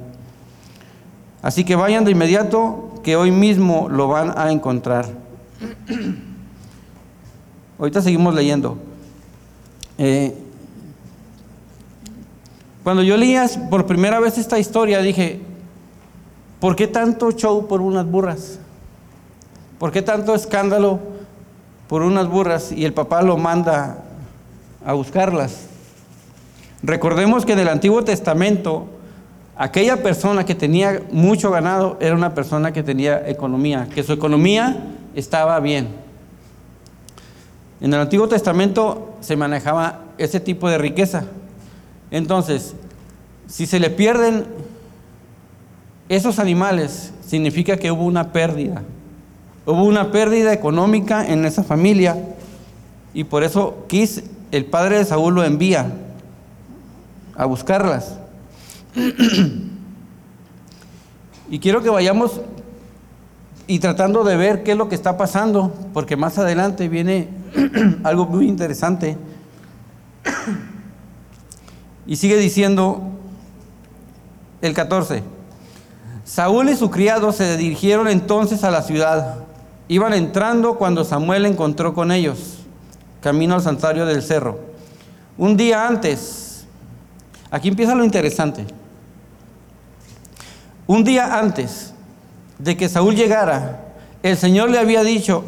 Así 1.40 1.64
que 1.64 1.76
vayan 1.76 2.04
de 2.04 2.10
inmediato, 2.10 2.94
que 3.04 3.14
hoy 3.14 3.30
mismo 3.30 3.88
lo 3.88 4.08
van 4.08 4.36
a 4.36 4.50
encontrar. 4.50 5.06
Ahorita 7.78 8.02
seguimos 8.02 8.34
leyendo. 8.34 8.76
Eh, 9.98 10.34
cuando 12.82 13.04
yo 13.04 13.16
leía 13.16 13.48
por 13.70 13.86
primera 13.86 14.18
vez 14.18 14.36
esta 14.36 14.58
historia, 14.58 14.98
dije, 14.98 15.53
¿Por 16.64 16.76
qué 16.76 16.86
tanto 16.86 17.30
show 17.30 17.68
por 17.68 17.82
unas 17.82 18.10
burras? 18.10 18.58
¿Por 19.78 19.92
qué 19.92 20.00
tanto 20.00 20.34
escándalo 20.34 20.98
por 21.88 22.00
unas 22.00 22.26
burras 22.26 22.72
y 22.72 22.86
el 22.86 22.94
papá 22.94 23.20
lo 23.20 23.36
manda 23.36 23.98
a 24.82 24.94
buscarlas? 24.94 25.66
Recordemos 26.82 27.44
que 27.44 27.52
en 27.52 27.58
el 27.58 27.68
Antiguo 27.68 28.02
Testamento 28.02 28.86
aquella 29.58 30.02
persona 30.02 30.46
que 30.46 30.54
tenía 30.54 31.02
mucho 31.12 31.50
ganado 31.50 31.98
era 32.00 32.14
una 32.14 32.32
persona 32.32 32.72
que 32.72 32.82
tenía 32.82 33.28
economía, 33.28 33.86
que 33.94 34.02
su 34.02 34.14
economía 34.14 34.86
estaba 35.14 35.60
bien. 35.60 35.88
En 37.82 37.92
el 37.92 38.00
Antiguo 38.00 38.26
Testamento 38.26 39.16
se 39.20 39.36
manejaba 39.36 40.04
ese 40.16 40.40
tipo 40.40 40.70
de 40.70 40.78
riqueza. 40.78 41.24
Entonces, 42.10 42.74
si 43.48 43.66
se 43.66 43.78
le 43.78 43.90
pierden 43.90 44.46
esos 46.08 46.38
animales 46.38 47.12
significa 47.26 47.76
que 47.76 47.90
hubo 47.90 48.04
una 48.04 48.32
pérdida. 48.32 48.82
Hubo 49.66 49.84
una 49.84 50.10
pérdida 50.10 50.52
económica 50.52 51.26
en 51.26 51.44
esa 51.44 51.64
familia 51.64 52.16
y 53.14 53.24
por 53.24 53.42
eso 53.44 53.84
Quis, 53.88 54.24
el 54.50 54.66
padre 54.66 54.98
de 54.98 55.04
Saúl, 55.04 55.34
lo 55.34 55.44
envía 55.44 55.92
a 57.36 57.46
buscarlas. 57.46 58.18
y 61.50 61.58
quiero 61.58 61.82
que 61.82 61.90
vayamos 61.90 62.40
y 63.66 63.78
tratando 63.78 64.24
de 64.24 64.36
ver 64.36 64.62
qué 64.62 64.72
es 64.72 64.76
lo 64.76 64.88
que 64.88 64.94
está 64.94 65.16
pasando, 65.16 65.72
porque 65.94 66.16
más 66.16 66.38
adelante 66.38 66.88
viene 66.88 67.28
algo 68.04 68.26
muy 68.26 68.46
interesante. 68.46 69.16
y 72.06 72.16
sigue 72.16 72.36
diciendo 72.36 73.02
el 74.60 74.74
14. 74.74 75.33
Saúl 76.24 76.70
y 76.70 76.76
su 76.76 76.90
criado 76.90 77.32
se 77.32 77.56
dirigieron 77.58 78.08
entonces 78.08 78.64
a 78.64 78.70
la 78.70 78.82
ciudad. 78.82 79.36
Iban 79.88 80.14
entrando 80.14 80.76
cuando 80.76 81.04
Samuel 81.04 81.44
encontró 81.44 81.92
con 81.92 82.10
ellos, 82.10 82.60
camino 83.20 83.54
al 83.54 83.62
santuario 83.62 84.06
del 84.06 84.22
cerro. 84.22 84.58
Un 85.36 85.56
día 85.56 85.86
antes, 85.86 86.64
aquí 87.50 87.68
empieza 87.68 87.94
lo 87.94 88.04
interesante. 88.04 88.64
Un 90.86 91.04
día 91.04 91.38
antes 91.38 91.92
de 92.58 92.76
que 92.76 92.88
Saúl 92.88 93.14
llegara, 93.14 93.80
el 94.22 94.38
Señor 94.38 94.70
le 94.70 94.78
había 94.78 95.02
dicho, 95.02 95.44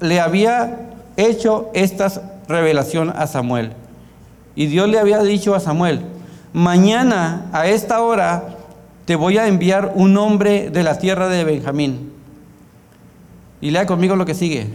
le 0.00 0.20
había 0.20 0.88
hecho 1.18 1.70
esta 1.74 2.10
revelación 2.48 3.12
a 3.14 3.26
Samuel. 3.26 3.74
Y 4.54 4.66
Dios 4.66 4.88
le 4.88 4.98
había 4.98 5.22
dicho 5.22 5.54
a 5.54 5.60
Samuel, 5.60 6.00
mañana 6.54 7.46
a 7.52 7.66
esta 7.66 8.00
hora 8.00 8.56
te 9.04 9.16
voy 9.16 9.38
a 9.38 9.48
enviar 9.48 9.92
un 9.94 10.16
hombre 10.16 10.70
de 10.70 10.82
la 10.82 10.98
tierra 10.98 11.28
de 11.28 11.44
Benjamín. 11.44 12.12
Y 13.60 13.70
lea 13.70 13.86
conmigo 13.86 14.16
lo 14.16 14.26
que 14.26 14.34
sigue. 14.34 14.66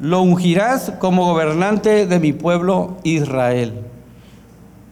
Lo 0.00 0.22
ungirás 0.22 0.92
como 1.00 1.24
gobernante 1.24 2.06
de 2.06 2.20
mi 2.20 2.32
pueblo 2.32 2.98
Israel, 3.02 3.80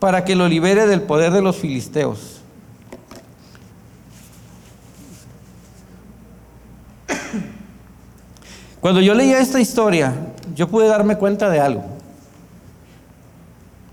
para 0.00 0.24
que 0.24 0.34
lo 0.34 0.48
libere 0.48 0.86
del 0.86 1.02
poder 1.02 1.32
de 1.32 1.42
los 1.42 1.56
filisteos. 1.56 2.40
Cuando 8.80 9.00
yo 9.00 9.14
leía 9.14 9.38
esta 9.38 9.60
historia, 9.60 10.12
yo 10.56 10.68
pude 10.68 10.88
darme 10.88 11.16
cuenta 11.16 11.50
de 11.50 11.60
algo. 11.60 11.95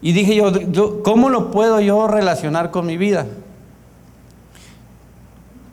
Y 0.03 0.11
dije 0.11 0.35
yo, 0.35 1.01
¿cómo 1.01 1.29
lo 1.29 1.49
puedo 1.49 1.79
yo 1.79 2.09
relacionar 2.09 2.71
con 2.71 2.85
mi 2.85 2.97
vida? 2.97 3.25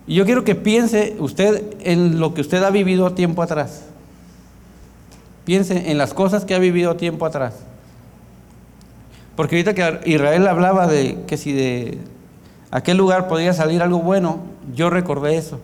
Y 0.07 0.15
yo 0.15 0.25
quiero 0.25 0.45
que 0.45 0.55
piense 0.55 1.17
usted 1.19 1.75
en 1.81 2.21
lo 2.21 2.33
que 2.33 2.41
usted 2.41 2.63
ha 2.63 2.71
vivido 2.71 3.13
tiempo 3.13 3.43
atrás. 3.43 3.83
Piense 5.45 5.91
en 5.91 5.99
las 5.99 6.15
cosas 6.15 6.45
que 6.45 6.55
ha 6.55 6.61
vivido 6.61 6.95
tiempo 6.95 7.27
atrás. 7.27 7.57
Porque 9.35 9.57
ahorita 9.57 9.75
que 9.75 10.09
Israel 10.09 10.47
hablaba 10.47 10.87
de 10.87 11.19
que 11.27 11.37
si 11.37 11.53
de 11.53 11.99
aquel 12.71 12.99
lugar 12.99 13.27
podía 13.27 13.53
salir 13.53 13.83
algo 13.83 13.99
bueno, 13.99 14.39
yo 14.77 14.91
recordé 14.91 15.39
eso. 15.39 15.59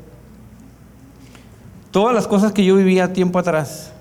Todas 1.92 2.16
las 2.16 2.26
cosas 2.26 2.50
que 2.50 2.64
yo 2.64 2.74
vivía 2.74 3.12
tiempo 3.12 3.38
atrás. 3.38 3.92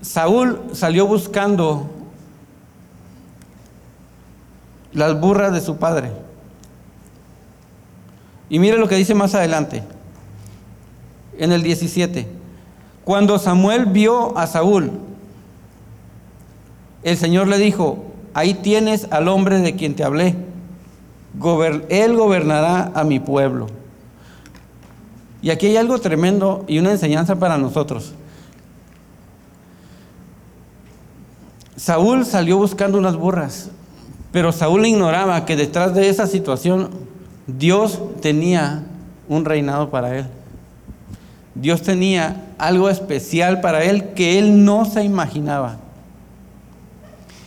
Saúl 0.00 0.60
salió 0.72 1.06
buscando 1.06 1.88
las 4.92 5.20
burras 5.20 5.52
de 5.52 5.60
su 5.60 5.76
padre. 5.76 6.10
Y 8.48 8.58
mire 8.58 8.78
lo 8.78 8.88
que 8.88 8.96
dice 8.96 9.14
más 9.14 9.34
adelante, 9.34 9.82
en 11.38 11.52
el 11.52 11.62
17. 11.62 12.26
Cuando 13.04 13.38
Samuel 13.38 13.86
vio 13.86 14.36
a 14.36 14.46
Saúl, 14.46 14.90
el 17.02 17.16
Señor 17.16 17.48
le 17.48 17.58
dijo, 17.58 18.04
ahí 18.34 18.54
tienes 18.54 19.06
al 19.10 19.28
hombre 19.28 19.60
de 19.60 19.76
quien 19.76 19.94
te 19.94 20.04
hablé, 20.04 20.34
él 21.88 22.16
gobernará 22.16 22.90
a 22.94 23.04
mi 23.04 23.20
pueblo. 23.20 23.68
Y 25.42 25.50
aquí 25.50 25.66
hay 25.66 25.76
algo 25.76 25.98
tremendo 25.98 26.64
y 26.66 26.78
una 26.78 26.90
enseñanza 26.90 27.36
para 27.36 27.56
nosotros. 27.56 28.14
Saúl 31.76 32.26
salió 32.26 32.58
buscando 32.58 32.98
unas 32.98 33.16
burras, 33.16 33.70
pero 34.32 34.52
Saúl 34.52 34.86
ignoraba 34.86 35.44
que 35.44 35.56
detrás 35.56 35.94
de 35.94 36.08
esa 36.08 36.26
situación 36.26 36.90
Dios 37.46 38.00
tenía 38.20 38.84
un 39.28 39.44
reinado 39.44 39.90
para 39.90 40.18
él. 40.18 40.26
Dios 41.54 41.82
tenía 41.82 42.46
algo 42.58 42.88
especial 42.88 43.60
para 43.60 43.84
él 43.84 44.12
que 44.14 44.38
él 44.38 44.64
no 44.64 44.84
se 44.84 45.02
imaginaba. 45.04 45.78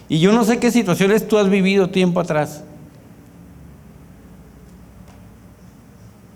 Y 0.10 0.20
yo 0.20 0.32
no 0.34 0.44
sé 0.44 0.60
qué 0.60 0.72
situaciones 0.72 1.28
tú 1.28 1.38
has 1.38 1.50
vivido 1.50 1.90
tiempo 1.90 2.20
atrás. 2.20 2.64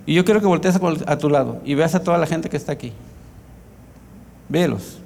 Y 0.05 0.13
yo 0.13 0.23
quiero 0.23 0.39
que 0.39 0.47
voltees 0.47 0.79
a 1.05 1.17
tu 1.17 1.29
lado 1.29 1.61
y 1.65 1.75
veas 1.75 1.93
a 1.93 2.01
toda 2.01 2.17
la 2.17 2.25
gente 2.25 2.49
que 2.49 2.57
está 2.57 2.71
aquí. 2.71 2.93
Vélos. 4.47 4.99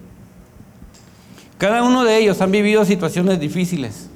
Cada 1.61 1.83
uno 1.83 2.03
de 2.03 2.17
ellos 2.17 2.41
han 2.41 2.49
vivido 2.49 2.83
situaciones 2.85 3.39
difíciles. 3.39 4.09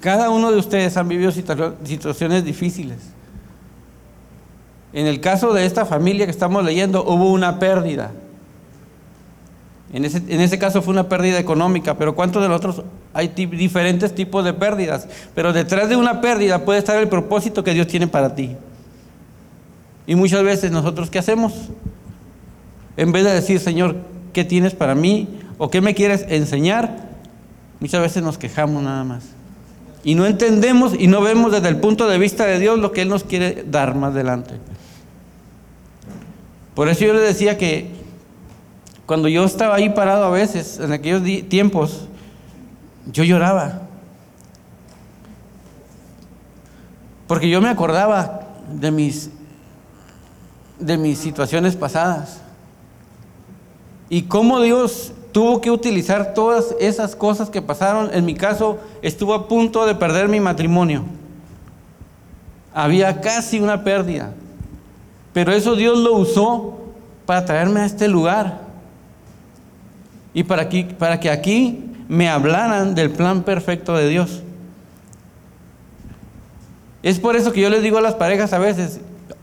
Cada 0.00 0.28
uno 0.28 0.50
de 0.50 0.58
ustedes 0.58 0.96
han 0.96 1.06
vivido 1.06 1.30
situaciones 1.30 2.44
difíciles. 2.44 2.98
En 4.92 5.06
el 5.06 5.20
caso 5.20 5.52
de 5.52 5.64
esta 5.64 5.86
familia 5.86 6.26
que 6.26 6.32
estamos 6.32 6.64
leyendo, 6.64 7.04
hubo 7.04 7.30
una 7.30 7.60
pérdida. 7.60 8.10
En 9.92 10.04
ese, 10.04 10.16
en 10.16 10.40
ese 10.40 10.58
caso 10.58 10.82
fue 10.82 10.90
una 10.90 11.08
pérdida 11.08 11.38
económica, 11.38 11.96
pero 11.96 12.16
¿cuántos 12.16 12.42
de 12.42 12.48
los 12.48 12.56
otros 12.56 12.82
hay 13.12 13.28
diferentes 13.28 14.16
tipos 14.16 14.44
de 14.44 14.52
pérdidas? 14.52 15.06
Pero 15.36 15.52
detrás 15.52 15.88
de 15.88 15.94
una 15.94 16.20
pérdida 16.20 16.64
puede 16.64 16.80
estar 16.80 16.98
el 16.98 17.06
propósito 17.06 17.62
que 17.62 17.72
Dios 17.72 17.86
tiene 17.86 18.08
para 18.08 18.34
ti. 18.34 18.56
Y 20.08 20.16
muchas 20.16 20.42
veces 20.42 20.72
nosotros, 20.72 21.08
¿qué 21.08 21.20
hacemos? 21.20 21.52
En 22.96 23.12
vez 23.12 23.22
de 23.22 23.32
decir, 23.32 23.60
Señor, 23.60 24.12
¿qué 24.34 24.44
tienes 24.44 24.74
para 24.74 24.94
mí? 24.94 25.40
¿O 25.56 25.70
qué 25.70 25.80
me 25.80 25.94
quieres 25.94 26.26
enseñar? 26.28 27.08
Muchas 27.80 28.02
veces 28.02 28.22
nos 28.22 28.36
quejamos 28.36 28.82
nada 28.82 29.04
más. 29.04 29.24
Y 30.02 30.14
no 30.14 30.26
entendemos 30.26 30.92
y 30.98 31.06
no 31.06 31.22
vemos 31.22 31.50
desde 31.50 31.68
el 31.68 31.78
punto 31.78 32.06
de 32.06 32.18
vista 32.18 32.44
de 32.44 32.58
Dios 32.58 32.78
lo 32.78 32.92
que 32.92 33.00
Él 33.00 33.08
nos 33.08 33.24
quiere 33.24 33.64
dar 33.66 33.94
más 33.94 34.12
adelante. 34.12 34.54
Por 36.74 36.90
eso 36.90 37.06
yo 37.06 37.14
le 37.14 37.20
decía 37.20 37.56
que 37.56 37.88
cuando 39.06 39.28
yo 39.28 39.44
estaba 39.44 39.76
ahí 39.76 39.88
parado 39.90 40.24
a 40.24 40.30
veces, 40.30 40.78
en 40.80 40.92
aquellos 40.92 41.22
tiempos, 41.48 42.08
yo 43.10 43.24
lloraba. 43.24 43.82
Porque 47.26 47.48
yo 47.48 47.62
me 47.62 47.68
acordaba 47.68 48.48
de 48.70 48.90
mis, 48.90 49.30
de 50.78 50.98
mis 50.98 51.18
situaciones 51.18 51.76
pasadas. 51.76 52.43
Y 54.08 54.22
cómo 54.22 54.60
Dios 54.60 55.12
tuvo 55.32 55.60
que 55.60 55.70
utilizar 55.70 56.32
todas 56.32 56.74
esas 56.78 57.16
cosas 57.16 57.50
que 57.50 57.60
pasaron. 57.60 58.10
En 58.12 58.24
mi 58.24 58.34
caso, 58.34 58.78
estuvo 59.02 59.34
a 59.34 59.48
punto 59.48 59.84
de 59.84 59.94
perder 59.94 60.28
mi 60.28 60.40
matrimonio. 60.40 61.04
Había 62.72 63.20
casi 63.20 63.58
una 63.58 63.82
pérdida. 63.82 64.32
Pero 65.32 65.52
eso 65.52 65.74
Dios 65.74 65.98
lo 65.98 66.14
usó 66.14 66.78
para 67.26 67.44
traerme 67.44 67.80
a 67.80 67.86
este 67.86 68.06
lugar. 68.06 68.60
Y 70.32 70.44
para 70.44 70.68
que, 70.68 70.84
para 70.84 71.18
que 71.18 71.30
aquí 71.30 71.84
me 72.08 72.28
hablaran 72.28 72.94
del 72.94 73.10
plan 73.10 73.42
perfecto 73.42 73.96
de 73.96 74.08
Dios. 74.08 74.42
Es 77.02 77.18
por 77.18 77.36
eso 77.36 77.52
que 77.52 77.60
yo 77.60 77.70
les 77.70 77.82
digo 77.82 77.98
a 77.98 78.02
las 78.02 78.14
parejas 78.14 78.52
a 78.52 78.58
veces, 78.58 79.00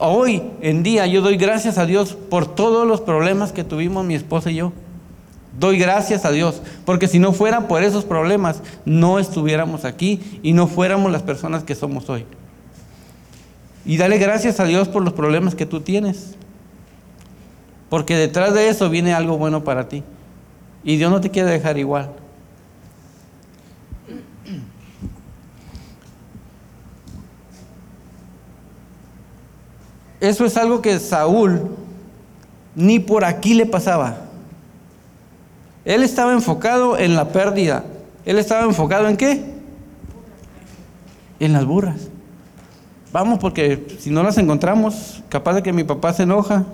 hoy 0.09 0.43
en 0.61 0.83
día 0.83 1.05
yo 1.07 1.21
doy 1.21 1.37
gracias 1.37 1.77
a 1.77 1.85
Dios 1.85 2.17
por 2.29 2.53
todos 2.53 2.87
los 2.87 3.01
problemas 3.01 3.51
que 3.51 3.63
tuvimos 3.63 4.05
mi 4.05 4.15
esposa 4.15 4.51
y 4.51 4.55
yo. 4.55 4.73
Doy 5.59 5.77
gracias 5.77 6.23
a 6.25 6.31
Dios, 6.31 6.61
porque 6.85 7.07
si 7.07 7.19
no 7.19 7.33
fuera 7.33 7.67
por 7.67 7.83
esos 7.83 8.05
problemas, 8.05 8.61
no 8.85 9.19
estuviéramos 9.19 9.85
aquí 9.85 10.39
y 10.43 10.53
no 10.53 10.67
fuéramos 10.67 11.11
las 11.11 11.23
personas 11.23 11.63
que 11.63 11.75
somos 11.75 12.09
hoy. 12.09 12.25
Y 13.85 13.97
dale 13.97 14.17
gracias 14.17 14.59
a 14.59 14.65
Dios 14.65 14.87
por 14.87 15.03
los 15.03 15.13
problemas 15.13 15.55
que 15.55 15.65
tú 15.65 15.81
tienes, 15.81 16.35
porque 17.89 18.15
detrás 18.15 18.53
de 18.53 18.69
eso 18.69 18.89
viene 18.89 19.13
algo 19.13 19.37
bueno 19.37 19.63
para 19.63 19.89
ti. 19.89 20.03
Y 20.83 20.97
Dios 20.97 21.11
no 21.11 21.19
te 21.19 21.29
quiere 21.29 21.49
dejar 21.49 21.77
igual. 21.77 22.11
Eso 30.21 30.45
es 30.45 30.55
algo 30.55 30.81
que 30.81 30.97
Saúl 30.99 31.61
ni 32.75 32.99
por 32.99 33.25
aquí 33.25 33.55
le 33.55 33.65
pasaba. 33.65 34.17
Él 35.83 36.03
estaba 36.03 36.31
enfocado 36.31 36.97
en 36.97 37.15
la 37.15 37.29
pérdida. 37.29 37.83
Él 38.23 38.37
estaba 38.37 38.63
enfocado 38.63 39.07
en 39.07 39.17
qué? 39.17 39.43
En 41.39 41.53
las 41.53 41.65
burras. 41.65 42.07
Vamos, 43.11 43.39
porque 43.39 43.87
si 43.99 44.11
no 44.11 44.23
las 44.23 44.37
encontramos, 44.37 45.23
capaz 45.27 45.55
de 45.55 45.63
que 45.63 45.73
mi 45.73 45.83
papá 45.83 46.13
se 46.13 46.23
enoja. 46.23 46.65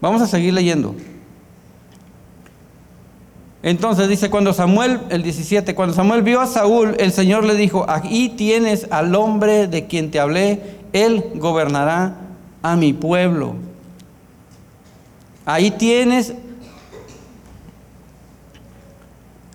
Vamos 0.00 0.22
a 0.22 0.26
seguir 0.26 0.54
leyendo. 0.54 0.94
Entonces 3.64 4.08
dice, 4.08 4.30
cuando 4.30 4.52
Samuel, 4.52 5.00
el 5.08 5.22
17, 5.22 5.74
cuando 5.74 5.94
Samuel 5.94 6.22
vio 6.22 6.40
a 6.40 6.46
Saúl, 6.46 6.94
el 6.98 7.12
Señor 7.12 7.44
le 7.44 7.56
dijo, 7.56 7.84
aquí 7.88 8.28
tienes 8.28 8.86
al 8.90 9.14
hombre 9.14 9.66
de 9.66 9.86
quien 9.86 10.10
te 10.10 10.20
hablé, 10.20 10.83
él 10.94 11.32
gobernará 11.34 12.14
a 12.62 12.76
mi 12.76 12.94
pueblo. 12.94 13.56
Ahí 15.44 15.72
tienes 15.72 16.32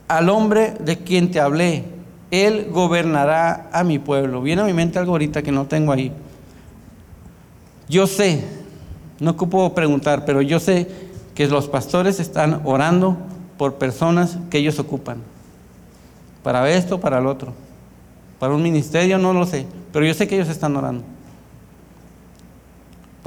al 0.08 0.30
hombre 0.30 0.74
de 0.80 0.98
quien 0.98 1.32
te 1.32 1.40
hablé, 1.40 1.86
él 2.30 2.68
gobernará 2.72 3.70
a 3.72 3.84
mi 3.84 4.00
pueblo. 4.00 4.42
Viene 4.42 4.62
a 4.62 4.66
mi 4.66 4.74
mente 4.74 5.00
algo 5.00 5.14
ahorita 5.14 5.42
que 5.42 5.52
no 5.52 5.66
tengo 5.66 5.94
ahí. 5.94 6.12
Yo 7.88 8.06
sé, 8.06 8.44
no 9.20 9.32
ocupo 9.32 9.74
preguntar, 9.74 10.26
pero 10.26 10.42
yo 10.42 10.60
sé 10.60 10.88
que 11.34 11.48
los 11.48 11.70
pastores 11.70 12.20
están 12.20 12.62
orando 12.66 13.18
por 13.58 13.76
personas 13.76 14.38
que 14.50 14.58
ellos 14.58 14.78
ocupan. 14.78 15.20
Para 16.44 16.70
esto, 16.70 17.00
para 17.00 17.20
el 17.20 17.28
otro. 17.28 17.54
Para 18.40 18.54
un 18.54 18.62
ministerio, 18.62 19.18
no 19.18 19.34
lo 19.34 19.46
sé. 19.46 19.66
Pero 19.94 20.06
yo 20.06 20.14
sé 20.14 20.28
que 20.28 20.36
ellos 20.36 20.50
están 20.50 20.76
orando. 20.76 21.04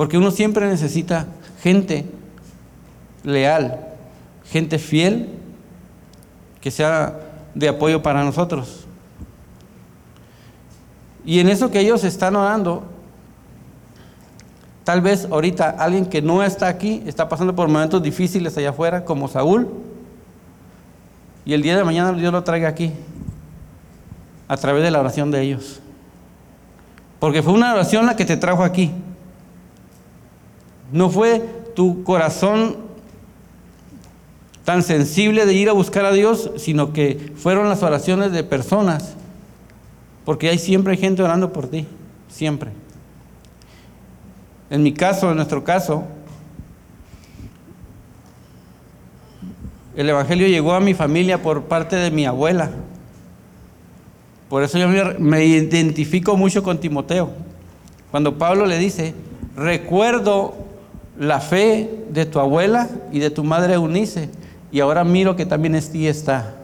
Porque 0.03 0.19
uno 0.19 0.33
siempre 0.33 0.67
necesita 0.67 1.29
gente 1.63 2.07
leal, 3.23 3.87
gente 4.51 4.81
fiel 4.81 5.29
que 6.61 6.73
sea 6.73 7.21
de 7.55 7.69
apoyo 7.69 8.03
para 8.03 8.25
nosotros. 8.25 8.85
Y 11.25 11.39
en 11.39 11.49
eso 11.49 11.71
que 11.71 11.79
ellos 11.79 12.03
están 12.03 12.35
orando, 12.35 12.83
tal 14.83 15.03
vez 15.03 15.29
ahorita 15.31 15.71
alguien 15.71 16.07
que 16.07 16.21
no 16.21 16.43
está 16.43 16.67
aquí 16.67 17.05
está 17.07 17.29
pasando 17.29 17.55
por 17.55 17.69
momentos 17.69 18.03
difíciles 18.03 18.59
allá 18.59 18.71
afuera, 18.71 19.05
como 19.05 19.29
Saúl, 19.29 19.69
y 21.45 21.53
el 21.53 21.63
día 21.63 21.77
de 21.77 21.85
mañana 21.85 22.13
Dios 22.13 22.33
lo 22.33 22.43
traiga 22.43 22.69
aquí, 22.69 22.91
a 24.49 24.57
través 24.57 24.83
de 24.83 24.91
la 24.91 24.99
oración 24.99 25.31
de 25.31 25.43
ellos. 25.43 25.81
Porque 27.21 27.41
fue 27.41 27.53
una 27.53 27.73
oración 27.73 28.05
la 28.05 28.17
que 28.17 28.25
te 28.25 28.37
trajo 28.37 28.65
aquí. 28.65 28.91
No 30.93 31.09
fue 31.09 31.41
tu 31.75 32.05
corazón 32.05 32.77
tan 34.65 34.83
sensible 34.83 35.47
de 35.47 35.55
ir 35.55 35.69
a 35.69 35.73
buscar 35.73 36.05
a 36.05 36.13
Dios, 36.13 36.51
sino 36.57 36.93
que 36.93 37.33
fueron 37.35 37.69
las 37.69 37.83
oraciones 37.83 38.31
de 38.31 38.45
personas. 38.45 39.15
Porque 40.25 40.51
hay 40.51 40.59
siempre 40.59 40.97
gente 40.97 41.23
orando 41.23 41.53
por 41.53 41.67
ti, 41.67 41.87
siempre. 42.29 42.71
En 44.71 44.83
mi 44.83 44.93
caso, 44.93 45.31
en 45.31 45.37
nuestro 45.37 45.65
caso, 45.65 46.05
el 49.97 50.09
Evangelio 50.09 50.47
llegó 50.47 50.75
a 50.75 50.81
mi 50.81 50.95
familia 50.95 51.43
por 51.43 51.65
parte 51.65 51.97
de 51.97 52.11
mi 52.11 52.25
abuela. 52.25 52.71
Por 54.49 54.63
eso 54.63 54.79
yo 54.79 54.89
me 55.19 55.45
identifico 55.45 56.37
mucho 56.37 56.63
con 56.63 56.79
Timoteo. 56.79 57.31
Cuando 58.11 58.39
Pablo 58.39 58.67
le 58.67 58.79
dice, 58.79 59.15
recuerdo 59.57 60.55
la 61.19 61.41
fe 61.41 62.05
de 62.11 62.27
tu 62.27 62.39
abuela 62.39 62.89
y 63.11 63.19
de 63.19 63.31
tu 63.31 63.45
madre 63.45 63.75
Eunice, 63.75 64.31
y 64.71 64.81
ahora 64.81 65.05
miro 65.05 65.37
que 65.37 65.47
también 65.47 65.75
en 65.75 65.93
ti 65.93 66.07
está. 66.07 66.55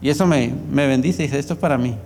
Y 0.00 0.10
eso 0.10 0.26
me, 0.26 0.52
me 0.70 0.86
bendice, 0.86 1.22
dice, 1.22 1.38
esto 1.38 1.54
es 1.54 1.58
para 1.58 1.78
mí. 1.78 1.96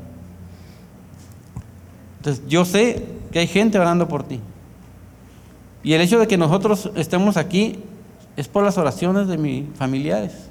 Entonces 2.19 2.45
yo 2.47 2.65
sé 2.65 3.05
que 3.33 3.41
hay 3.41 3.47
gente 3.47 3.79
orando 3.79 4.07
por 4.07 4.23
ti. 4.23 4.41
Y 5.83 5.93
el 5.95 6.01
hecho 6.01 6.19
de 6.19 6.27
que 6.27 6.37
nosotros 6.37 6.91
estemos 6.95 7.37
aquí 7.37 7.83
es 8.37 8.47
por 8.47 8.63
las 8.63 8.79
oraciones 8.79 9.27
de 9.27 9.39
mis 9.39 9.65
familiares. 9.77 10.49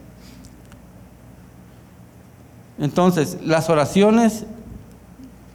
Entonces, 2.80 3.40
las 3.44 3.70
oraciones 3.70 4.46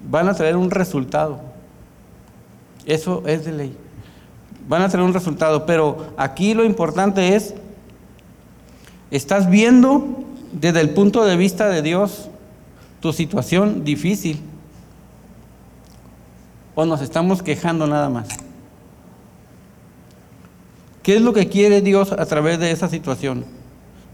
van 0.09 0.29
a 0.29 0.35
traer 0.35 0.57
un 0.57 0.71
resultado. 0.71 1.41
Eso 2.85 3.23
es 3.27 3.45
de 3.45 3.53
ley. 3.53 3.77
Van 4.69 4.83
a 4.83 4.89
traer 4.89 5.05
un 5.05 5.15
resultado, 5.15 5.67
pero 5.67 6.13
aquí 6.17 6.55
lo 6.55 6.65
importante 6.65 7.35
es, 7.35 7.55
estás 9.11 9.51
viendo 9.51 10.25
desde 10.53 10.81
el 10.81 10.91
punto 10.91 11.25
de 11.25 11.37
vista 11.37 11.69
de 11.69 11.83
Dios 11.83 12.29
tu 13.01 13.13
situación 13.13 13.85
difícil 13.85 14.41
o 16.75 16.85
nos 16.85 17.03
estamos 17.03 17.43
quejando 17.43 17.87
nada 17.87 18.09
más. 18.09 18.29
¿Qué 21.03 21.17
es 21.17 21.23
lo 21.23 21.33
que 21.33 21.49
quiere 21.49 21.81
Dios 21.81 22.13
a 22.13 22.25
través 22.27 22.61
de 22.61 22.71
esa 22.71 22.89
situación? 22.89 23.45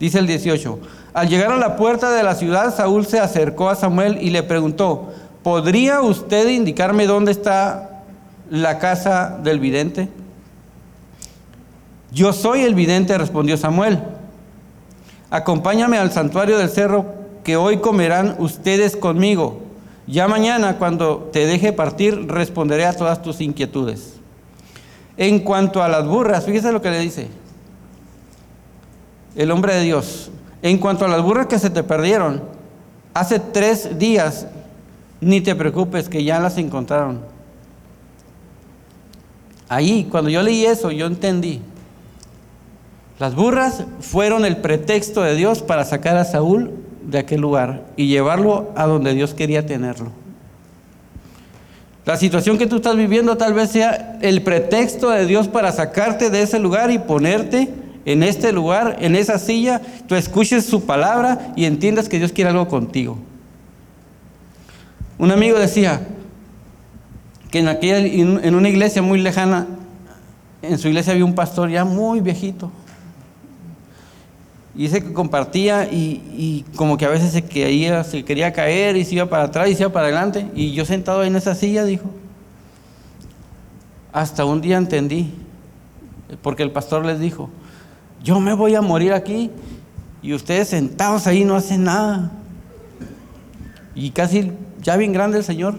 Dice 0.00 0.18
el 0.18 0.26
18, 0.26 0.78
al 1.12 1.28
llegar 1.28 1.52
a 1.52 1.58
la 1.58 1.76
puerta 1.76 2.10
de 2.10 2.22
la 2.22 2.34
ciudad, 2.34 2.74
Saúl 2.74 3.04
se 3.04 3.20
acercó 3.20 3.68
a 3.68 3.74
Samuel 3.74 4.18
y 4.20 4.30
le 4.30 4.42
preguntó, 4.42 5.12
¿podría 5.42 6.00
usted 6.00 6.48
indicarme 6.48 7.06
dónde 7.06 7.32
está 7.32 8.02
la 8.48 8.78
casa 8.78 9.38
del 9.42 9.60
vidente? 9.60 10.08
Yo 12.10 12.32
soy 12.32 12.62
el 12.62 12.74
vidente, 12.74 13.16
respondió 13.18 13.56
Samuel. 13.56 14.00
Acompáñame 15.30 15.98
al 15.98 16.10
santuario 16.10 16.58
del 16.58 16.70
cerro 16.70 17.06
que 17.44 17.56
hoy 17.56 17.78
comerán 17.78 18.36
ustedes 18.38 18.96
conmigo. 18.96 19.60
Ya 20.06 20.26
mañana, 20.26 20.78
cuando 20.78 21.28
te 21.32 21.46
deje 21.46 21.72
partir, 21.72 22.26
responderé 22.28 22.86
a 22.86 22.94
todas 22.94 23.20
tus 23.20 23.40
inquietudes. 23.40 24.14
En 25.16 25.40
cuanto 25.40 25.82
a 25.82 25.88
las 25.88 26.06
burras, 26.06 26.44
fíjese 26.44 26.72
lo 26.72 26.80
que 26.80 26.90
le 26.90 27.00
dice 27.00 27.28
el 29.38 29.52
hombre 29.52 29.74
de 29.74 29.82
Dios. 29.82 30.30
En 30.62 30.78
cuanto 30.78 31.04
a 31.04 31.08
las 31.08 31.22
burras 31.22 31.46
que 31.46 31.60
se 31.60 31.70
te 31.70 31.84
perdieron, 31.84 32.42
hace 33.14 33.38
tres 33.38 33.98
días, 33.98 34.48
ni 35.20 35.40
te 35.40 35.54
preocupes 35.54 36.08
que 36.08 36.24
ya 36.24 36.40
las 36.40 36.58
encontraron. 36.58 37.20
Ahí, 39.68 40.08
cuando 40.10 40.28
yo 40.28 40.42
leí 40.42 40.66
eso, 40.66 40.90
yo 40.90 41.06
entendí. 41.06 41.62
Las 43.18 43.34
burras 43.34 43.84
fueron 44.00 44.44
el 44.44 44.58
pretexto 44.58 45.22
de 45.22 45.34
Dios 45.34 45.62
para 45.62 45.84
sacar 45.84 46.16
a 46.16 46.24
Saúl 46.24 46.70
de 47.02 47.18
aquel 47.18 47.40
lugar 47.40 47.84
y 47.96 48.06
llevarlo 48.06 48.70
a 48.76 48.86
donde 48.86 49.14
Dios 49.14 49.34
quería 49.34 49.66
tenerlo. 49.66 50.12
La 52.04 52.16
situación 52.16 52.58
que 52.58 52.66
tú 52.66 52.76
estás 52.76 52.96
viviendo 52.96 53.36
tal 53.36 53.54
vez 53.54 53.70
sea 53.70 54.18
el 54.22 54.42
pretexto 54.42 55.10
de 55.10 55.26
Dios 55.26 55.48
para 55.48 55.72
sacarte 55.72 56.30
de 56.30 56.42
ese 56.42 56.58
lugar 56.58 56.90
y 56.90 56.98
ponerte 56.98 57.68
en 58.04 58.22
este 58.22 58.52
lugar, 58.52 58.96
en 59.00 59.16
esa 59.16 59.38
silla, 59.38 59.82
tú 60.06 60.14
escuches 60.14 60.64
su 60.64 60.86
palabra 60.86 61.52
y 61.56 61.66
entiendas 61.66 62.08
que 62.08 62.18
Dios 62.18 62.32
quiere 62.32 62.50
algo 62.50 62.68
contigo. 62.68 63.18
Un 65.18 65.32
amigo 65.32 65.58
decía 65.58 66.00
que 67.50 67.58
en, 67.58 67.68
aquella, 67.68 67.98
en 67.98 68.54
una 68.54 68.68
iglesia 68.68 69.02
muy 69.02 69.20
lejana, 69.20 69.66
en 70.62 70.78
su 70.78 70.88
iglesia 70.88 71.12
había 71.12 71.24
un 71.24 71.34
pastor 71.34 71.68
ya 71.68 71.84
muy 71.84 72.20
viejito, 72.20 72.70
y 74.74 74.82
dice 74.82 75.02
que 75.02 75.12
compartía 75.12 75.88
y, 75.90 76.64
como 76.76 76.96
que 76.96 77.04
a 77.04 77.08
veces 77.08 77.32
se, 77.32 77.42
caía, 77.42 78.04
se 78.04 78.24
quería 78.24 78.52
caer 78.52 78.96
y 78.96 79.04
se 79.04 79.16
iba 79.16 79.26
para 79.26 79.44
atrás 79.44 79.68
y 79.68 79.74
se 79.74 79.82
iba 79.82 79.92
para 79.92 80.06
adelante. 80.06 80.48
Y 80.54 80.72
yo 80.72 80.84
sentado 80.84 81.24
en 81.24 81.36
esa 81.36 81.54
silla, 81.54 81.84
dijo, 81.84 82.08
hasta 84.12 84.44
un 84.44 84.60
día 84.60 84.76
entendí, 84.76 85.32
porque 86.42 86.62
el 86.62 86.70
pastor 86.70 87.04
les 87.04 87.18
dijo, 87.18 87.50
yo 88.22 88.40
me 88.40 88.52
voy 88.52 88.74
a 88.74 88.82
morir 88.82 89.12
aquí 89.12 89.50
y 90.22 90.32
ustedes 90.32 90.68
sentados 90.68 91.26
ahí 91.26 91.44
no 91.44 91.56
hacen 91.56 91.84
nada. 91.84 92.30
Y 93.94 94.10
casi 94.10 94.52
ya 94.82 94.96
bien 94.96 95.12
grande 95.12 95.38
el 95.38 95.44
Señor. 95.44 95.76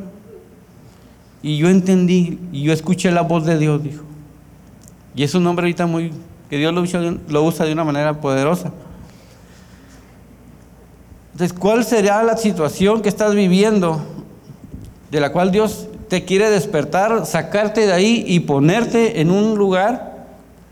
Y 1.41 1.57
yo 1.57 1.69
entendí 1.69 2.39
y 2.51 2.63
yo 2.63 2.73
escuché 2.73 3.11
la 3.11 3.21
voz 3.21 3.45
de 3.45 3.57
Dios, 3.57 3.81
dijo. 3.81 4.03
Y 5.15 5.23
es 5.23 5.33
un 5.35 5.43
nombre 5.43 5.65
ahorita 5.65 5.85
muy, 5.85 6.11
que 6.49 6.57
Dios 6.57 6.73
lo 6.73 7.43
usa 7.43 7.65
de 7.65 7.73
una 7.73 7.83
manera 7.83 8.19
poderosa. 8.19 8.71
Entonces, 11.33 11.57
¿cuál 11.57 11.85
será 11.85 12.23
la 12.23 12.35
situación 12.35 13.01
que 13.01 13.09
estás 13.09 13.35
viviendo 13.35 14.01
de 15.11 15.21
la 15.21 15.31
cual 15.31 15.51
Dios 15.51 15.87
te 16.09 16.25
quiere 16.25 16.49
despertar, 16.49 17.25
sacarte 17.25 17.85
de 17.85 17.93
ahí 17.93 18.25
y 18.27 18.41
ponerte 18.41 19.21
en 19.21 19.31
un 19.31 19.57
lugar 19.57 20.25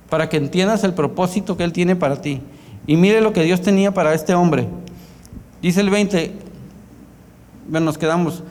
para 0.09 0.29
que 0.29 0.37
entiendas 0.37 0.83
el 0.83 0.93
propósito 0.93 1.55
que 1.55 1.63
Él 1.63 1.73
tiene 1.73 1.95
para 1.95 2.21
ti? 2.21 2.41
Y 2.87 2.97
mire 2.97 3.21
lo 3.21 3.33
que 3.33 3.43
Dios 3.43 3.61
tenía 3.61 3.93
para 3.93 4.13
este 4.13 4.33
hombre. 4.33 4.67
Dice 5.61 5.81
el 5.81 5.89
20, 5.89 6.33
bueno, 7.69 7.85
nos 7.85 7.97
quedamos 7.97 8.43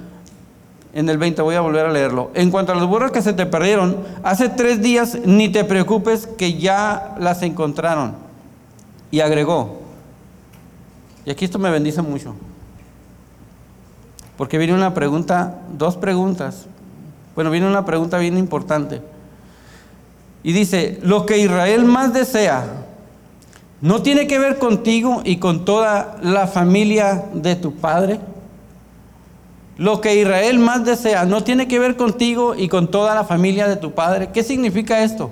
en 0.93 1.09
el 1.09 1.19
20, 1.19 1.43
voy 1.43 1.55
a 1.55 1.61
volver 1.61 1.87
a 1.87 1.93
leerlo. 1.93 2.31
En 2.35 2.51
cuanto 2.51 2.73
a 2.73 2.75
las 2.75 2.87
burras 2.87 3.11
que 3.11 3.23
se 3.23 3.33
te 3.33 3.47
perdieron, 3.47 3.97
hace 4.23 4.49
tres 4.49 4.81
días 4.81 5.19
ni 5.25 5.49
te 5.49 5.65
preocupes 5.65 6.27
que 6.27 6.55
ya 6.59 7.15
las 7.19 7.43
encontraron. 7.43 8.15
Y 9.11 9.21
agregó, 9.21 9.87
y 11.27 11.31
aquí 11.31 11.45
esto 11.45 11.59
me 11.59 11.71
bendice 11.71 12.01
mucho. 12.01 12.35
Porque 14.37 14.59
viene 14.59 14.73
una 14.75 14.95
pregunta, 14.95 15.59
dos 15.77 15.97
preguntas. 15.97 16.67
Bueno, 17.35 17.51
viene 17.51 17.67
una 17.67 17.85
pregunta 17.85 18.19
bien 18.19 18.39
importante. 18.39 19.03
Y 20.45 20.53
dice, 20.53 21.01
lo 21.03 21.27
que 21.27 21.39
Israel 21.39 21.85
más 21.85 22.15
desea, 22.15 22.65
¿no 23.81 24.03
tiene 24.03 24.29
que 24.29 24.39
ver 24.39 24.59
contigo 24.59 25.23
y 25.25 25.39
con 25.39 25.65
toda 25.65 26.17
la 26.23 26.47
familia 26.47 27.25
de 27.35 27.57
tu 27.57 27.75
padre? 27.75 28.21
Lo 29.77 30.01
que 30.01 30.17
Israel 30.17 30.59
más 30.59 30.85
desea, 30.85 31.27
¿no 31.27 31.45
tiene 31.45 31.69
que 31.69 31.79
ver 31.79 31.97
contigo 31.97 32.55
y 32.55 32.69
con 32.69 32.91
toda 32.91 33.15
la 33.15 33.25
familia 33.25 33.69
de 33.69 33.77
tu 33.77 33.93
padre? 33.93 34.31
¿Qué 34.33 34.43
significa 34.43 35.03
esto? 35.03 35.31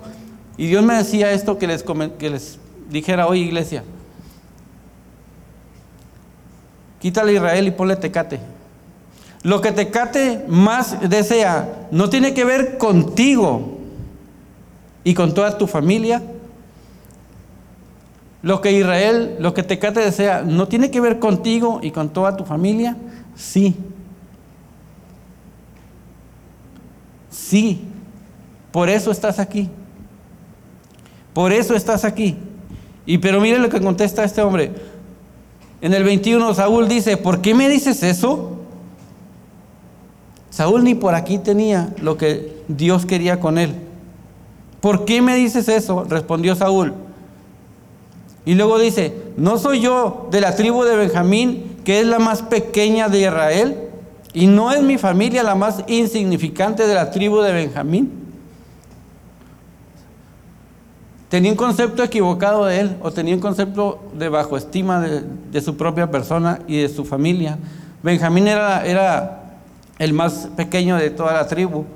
Y 0.58 0.66
Dios 0.66 0.84
me 0.84 0.94
decía 0.94 1.32
esto 1.32 1.58
que 1.58 1.66
les, 1.66 2.58
dijera 2.90 3.26
hoy, 3.26 3.40
iglesia. 3.40 3.84
Quítale 7.00 7.32
a 7.32 7.34
Israel 7.34 7.66
y 7.66 7.70
ponle 7.70 7.96
tecate. 7.96 8.40
Lo 9.42 9.60
que 9.60 9.72
tecate 9.72 10.44
más 10.48 11.08
desea 11.08 11.86
no 11.90 12.08
tiene 12.10 12.34
que 12.34 12.44
ver 12.44 12.76
contigo 12.78 13.78
y 15.04 15.14
con 15.14 15.32
toda 15.34 15.56
tu 15.56 15.66
familia. 15.66 16.22
Lo 18.42 18.60
que 18.60 18.72
Israel, 18.72 19.36
lo 19.38 19.54
que 19.54 19.62
tecate 19.62 20.00
desea, 20.00 20.42
no 20.42 20.68
tiene 20.68 20.90
que 20.90 21.00
ver 21.00 21.18
contigo 21.18 21.80
y 21.82 21.90
con 21.90 22.10
toda 22.10 22.36
tu 22.36 22.44
familia. 22.44 22.96
Sí. 23.34 23.74
Sí. 27.34 27.80
Por 28.70 28.88
eso 28.88 29.10
estás 29.10 29.38
aquí. 29.38 29.68
Por 31.32 31.52
eso 31.52 31.74
estás 31.74 32.04
aquí. 32.04 32.36
Y 33.06 33.18
pero 33.18 33.40
mire 33.40 33.58
lo 33.58 33.68
que 33.68 33.80
contesta 33.80 34.24
este 34.24 34.40
hombre. 34.40 34.72
En 35.80 35.92
el 35.92 36.04
21 36.04 36.54
Saúl 36.54 36.88
dice, 36.88 37.16
¿por 37.16 37.40
qué 37.40 37.54
me 37.54 37.68
dices 37.68 38.02
eso? 38.02 38.52
Saúl 40.50 40.84
ni 40.84 40.94
por 40.94 41.14
aquí 41.14 41.38
tenía 41.38 41.92
lo 42.00 42.16
que 42.16 42.62
Dios 42.68 43.04
quería 43.04 43.40
con 43.40 43.58
él. 43.58 43.74
¿Por 44.80 45.04
qué 45.04 45.20
me 45.20 45.34
dices 45.34 45.68
eso? 45.68 46.04
Respondió 46.04 46.54
Saúl. 46.54 46.94
Y 48.46 48.54
luego 48.54 48.78
dice, 48.78 49.14
¿no 49.36 49.58
soy 49.58 49.80
yo 49.80 50.28
de 50.30 50.40
la 50.40 50.54
tribu 50.54 50.84
de 50.84 50.96
Benjamín, 50.96 51.76
que 51.84 52.00
es 52.00 52.06
la 52.06 52.18
más 52.18 52.42
pequeña 52.42 53.08
de 53.08 53.20
Israel? 53.20 53.83
¿Y 54.34 54.46
no 54.46 54.70
es 54.72 54.82
mi 54.82 54.98
familia 54.98 55.42
la 55.42 55.54
más 55.54 55.82
insignificante 55.86 56.86
de 56.86 56.94
la 56.94 57.10
tribu 57.10 57.40
de 57.40 57.52
Benjamín? 57.52 58.24
tenía 61.34 61.50
un 61.50 61.56
concepto 61.56 62.04
equivocado 62.04 62.64
de 62.64 62.78
él 62.78 62.96
o 63.02 63.10
tenía 63.10 63.34
un 63.34 63.40
concepto 63.40 64.04
de 64.16 64.28
bajo 64.28 64.56
estima 64.56 65.00
de, 65.00 65.60
su 65.60 65.76
propia 65.76 66.08
persona 66.08 66.60
y 66.68 66.80
de 66.82 66.88
su 66.88 67.04
familia. 67.04 67.58
Benjamín 68.04 68.46
era, 68.46 68.86
era 68.86 69.42
el 69.98 70.12
más 70.12 70.48
pequeño 70.56 70.96
de 70.96 71.10
toda 71.10 71.32
la 71.32 71.48
tribu. 71.48 71.86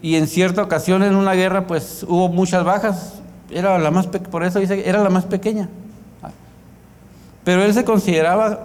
Y 0.00 0.16
en 0.16 0.28
cierta 0.28 0.62
ocasión 0.62 1.02
en 1.02 1.14
una 1.14 1.34
guerra 1.34 1.66
pues 1.66 2.06
hubo 2.08 2.30
muchas 2.30 2.64
bajas. 2.64 3.20
Era 3.50 3.78
la 3.78 3.90
más 3.90 4.06
por 4.06 4.44
eso 4.44 4.58
dice 4.58 4.88
era 4.88 5.02
la 5.02 5.10
más 5.10 5.26
pequeña. 5.26 5.68
Pero 7.44 7.64
él 7.64 7.74
se 7.74 7.84
consideraba 7.84 8.64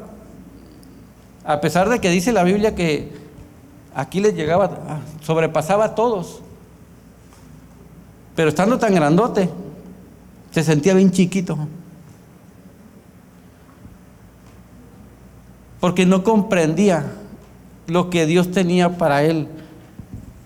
a 1.48 1.62
pesar 1.62 1.88
de 1.88 2.02
que 2.02 2.10
dice 2.10 2.34
la 2.34 2.44
Biblia 2.44 2.76
que 2.76 3.10
aquí 3.96 4.20
les 4.20 4.36
llegaba 4.36 5.00
sobrepasaba 5.22 5.86
a 5.86 5.96
todos. 5.96 6.42
Pero 8.36 8.50
estando 8.50 8.78
tan 8.78 8.94
grandote 8.94 9.50
se 10.52 10.64
sentía 10.64 10.94
bien 10.94 11.10
chiquito. 11.10 11.58
Porque 15.80 16.06
no 16.06 16.22
comprendía 16.24 17.14
lo 17.88 18.10
que 18.10 18.26
Dios 18.26 18.52
tenía 18.52 18.98
para 18.98 19.24
él 19.24 19.48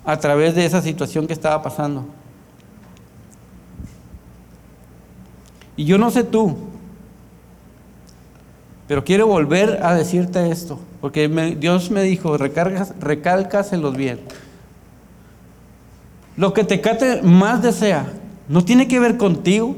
a 0.05 0.17
través 0.17 0.53
de 0.53 0.65
esa 0.65 0.83
situación 0.83 1.25
que 1.25 1.33
estaba 1.33 1.63
pasando. 1.63 2.05
Y 5.75 5.85
yo 5.85 5.97
no 5.97 6.11
sé 6.11 6.23
tú, 6.23 6.55
pero 8.91 9.05
quiero 9.05 9.25
volver 9.25 9.79
a 9.83 9.95
decirte 9.95 10.51
esto, 10.51 10.77
porque 10.99 11.29
Dios 11.57 11.91
me 11.91 12.03
dijo, 12.03 12.37
recargas, 12.37 12.93
recálcaselos 12.99 13.95
bien. 13.95 14.19
Lo 16.35 16.53
que 16.53 16.65
Tecate 16.65 17.21
más 17.21 17.61
desea 17.61 18.11
no 18.49 18.65
tiene 18.65 18.89
que 18.89 18.99
ver 18.99 19.15
contigo. 19.15 19.77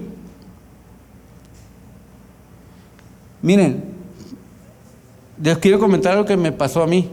Miren, 3.43 3.83
les 5.39 5.59
quiero 5.59 5.77
comentar 5.77 6.17
lo 6.17 6.25
que 6.25 6.35
me 6.35 6.51
pasó 6.51 6.81
a 6.81 6.87
mí. 6.87 7.07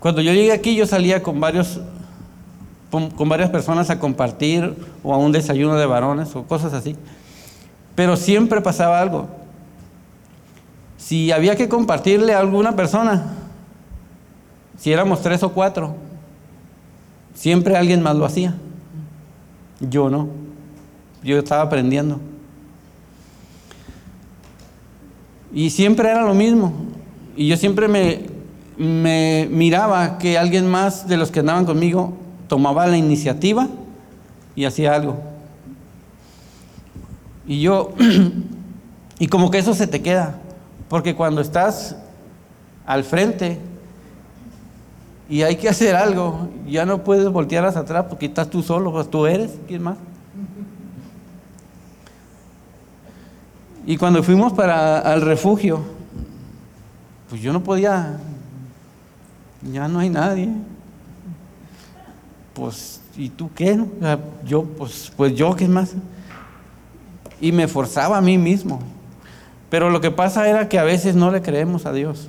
Cuando 0.00 0.20
yo 0.20 0.34
llegué 0.34 0.52
aquí, 0.52 0.76
yo 0.76 0.86
salía 0.86 1.22
con 1.22 1.40
varios 1.40 1.80
con, 2.90 3.28
varias 3.28 3.50
personas 3.50 3.90
a 3.90 3.98
compartir 3.98 4.74
o 5.02 5.12
a 5.12 5.18
un 5.18 5.32
desayuno 5.32 5.76
de 5.76 5.86
varones 5.86 6.34
o 6.36 6.44
cosas 6.44 6.72
así. 6.72 6.96
Pero 7.94 8.16
siempre 8.16 8.60
pasaba 8.60 9.00
algo. 9.00 9.28
Si 10.96 11.32
había 11.32 11.56
que 11.56 11.68
compartirle 11.68 12.34
a 12.34 12.40
alguna 12.40 12.76
persona, 12.76 13.34
si 14.78 14.92
éramos 14.92 15.22
tres 15.22 15.42
o 15.42 15.52
cuatro, 15.52 15.96
siempre 17.34 17.76
alguien 17.76 18.02
más 18.02 18.16
lo 18.16 18.24
hacía. 18.24 18.54
Yo 19.80 20.10
no. 20.10 20.28
Yo 21.22 21.38
estaba 21.38 21.62
aprendiendo. 21.62 22.20
Y 25.52 25.70
siempre 25.70 26.10
era 26.10 26.24
lo 26.24 26.34
mismo. 26.34 26.72
Y 27.36 27.48
yo 27.48 27.56
siempre 27.56 27.88
me 27.88 28.36
me 28.76 29.48
miraba 29.50 30.18
que 30.18 30.36
alguien 30.36 30.66
más 30.66 31.08
de 31.08 31.16
los 31.16 31.30
que 31.30 31.40
andaban 31.40 31.64
conmigo 31.64 32.12
tomaba 32.48 32.86
la 32.86 32.96
iniciativa 32.96 33.68
y 34.54 34.64
hacía 34.64 34.94
algo. 34.94 35.18
Y 37.46 37.60
yo, 37.60 37.94
y 39.18 39.28
como 39.28 39.50
que 39.50 39.58
eso 39.58 39.74
se 39.74 39.86
te 39.86 40.02
queda, 40.02 40.38
porque 40.88 41.14
cuando 41.14 41.40
estás 41.40 41.96
al 42.86 43.04
frente 43.04 43.58
y 45.28 45.42
hay 45.42 45.56
que 45.56 45.68
hacer 45.68 45.96
algo, 45.96 46.48
ya 46.68 46.86
no 46.86 47.02
puedes 47.04 47.28
voltear 47.28 47.64
hacia 47.64 47.80
atrás 47.80 48.06
porque 48.08 48.26
estás 48.26 48.48
tú 48.48 48.62
solo, 48.62 48.92
pues 48.92 49.10
tú 49.10 49.26
eres, 49.26 49.52
¿quién 49.66 49.82
más? 49.82 49.96
Y 53.86 53.96
cuando 53.96 54.22
fuimos 54.22 54.52
para 54.52 54.98
al 54.98 55.22
refugio, 55.22 55.80
pues 57.28 57.40
yo 57.40 57.52
no 57.52 57.62
podía 57.62 58.18
ya 59.72 59.88
no 59.88 59.98
hay 59.98 60.10
nadie. 60.10 60.48
Pues, 62.56 63.02
¿y 63.18 63.28
tú 63.28 63.50
qué? 63.54 63.78
Yo, 64.46 64.64
pues, 64.64 65.12
pues 65.14 65.34
yo, 65.34 65.54
¿qué 65.54 65.68
más? 65.68 65.92
Y 67.38 67.52
me 67.52 67.68
forzaba 67.68 68.16
a 68.16 68.22
mí 68.22 68.38
mismo. 68.38 68.80
Pero 69.68 69.90
lo 69.90 70.00
que 70.00 70.10
pasa 70.10 70.48
era 70.48 70.66
que 70.66 70.78
a 70.78 70.84
veces 70.84 71.14
no 71.14 71.30
le 71.30 71.42
creemos 71.42 71.84
a 71.84 71.92
Dios. 71.92 72.28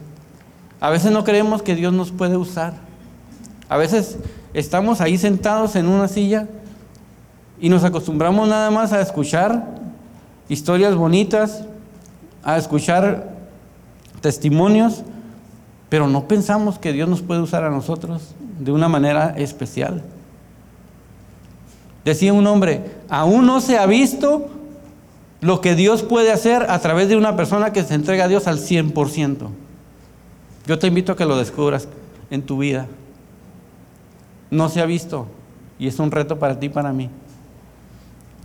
A 0.81 0.89
veces 0.89 1.13
no 1.13 1.23
creemos 1.23 1.61
que 1.61 1.75
Dios 1.75 1.93
nos 1.93 2.11
puede 2.11 2.35
usar. 2.35 2.73
A 3.69 3.77
veces 3.77 4.17
estamos 4.53 4.99
ahí 4.99 5.17
sentados 5.17 5.77
en 5.77 5.87
una 5.87 6.09
silla 6.09 6.49
y 7.57 7.69
nos 7.69 7.85
acostumbramos 7.85 8.49
nada 8.49 8.69
más 8.69 8.91
a 8.91 8.99
escuchar 8.99 9.65
historias 10.49 10.93
bonitas, 10.93 11.63
a 12.43 12.57
escuchar 12.57 13.33
testimonios, 14.19 15.03
pero 15.87 16.09
no 16.09 16.27
pensamos 16.27 16.79
que 16.79 16.91
Dios 16.91 17.07
nos 17.07 17.21
puede 17.21 17.39
usar 17.39 17.63
a 17.63 17.69
nosotros 17.69 18.35
de 18.59 18.73
una 18.73 18.89
manera 18.89 19.33
especial. 19.37 20.03
Decía 22.07 22.31
un 22.31 22.47
hombre, 22.47 22.85
aún 23.09 23.45
no 23.45 23.59
se 23.59 23.77
ha 23.77 23.85
visto 23.85 24.47
lo 25.41 25.59
que 25.59 25.75
Dios 25.75 26.03
puede 26.03 26.31
hacer 26.31 26.65
a 26.69 26.79
través 26.79 27.09
de 27.09 27.17
una 27.17 27.35
persona 27.35 27.73
que 27.73 27.83
se 27.83 27.95
entrega 27.95 28.23
a 28.23 28.27
Dios 28.29 28.47
al 28.47 28.59
100%. 28.59 29.49
Yo 30.65 30.79
te 30.79 30.87
invito 30.87 31.11
a 31.11 31.17
que 31.17 31.25
lo 31.25 31.35
descubras 31.35 31.89
en 32.31 32.43
tu 32.43 32.59
vida. 32.59 32.87
No 34.49 34.69
se 34.69 34.79
ha 34.79 34.85
visto 34.85 35.27
y 35.77 35.87
es 35.87 35.99
un 35.99 36.09
reto 36.09 36.39
para 36.39 36.57
ti 36.57 36.67
y 36.67 36.69
para 36.69 36.93
mí. 36.93 37.09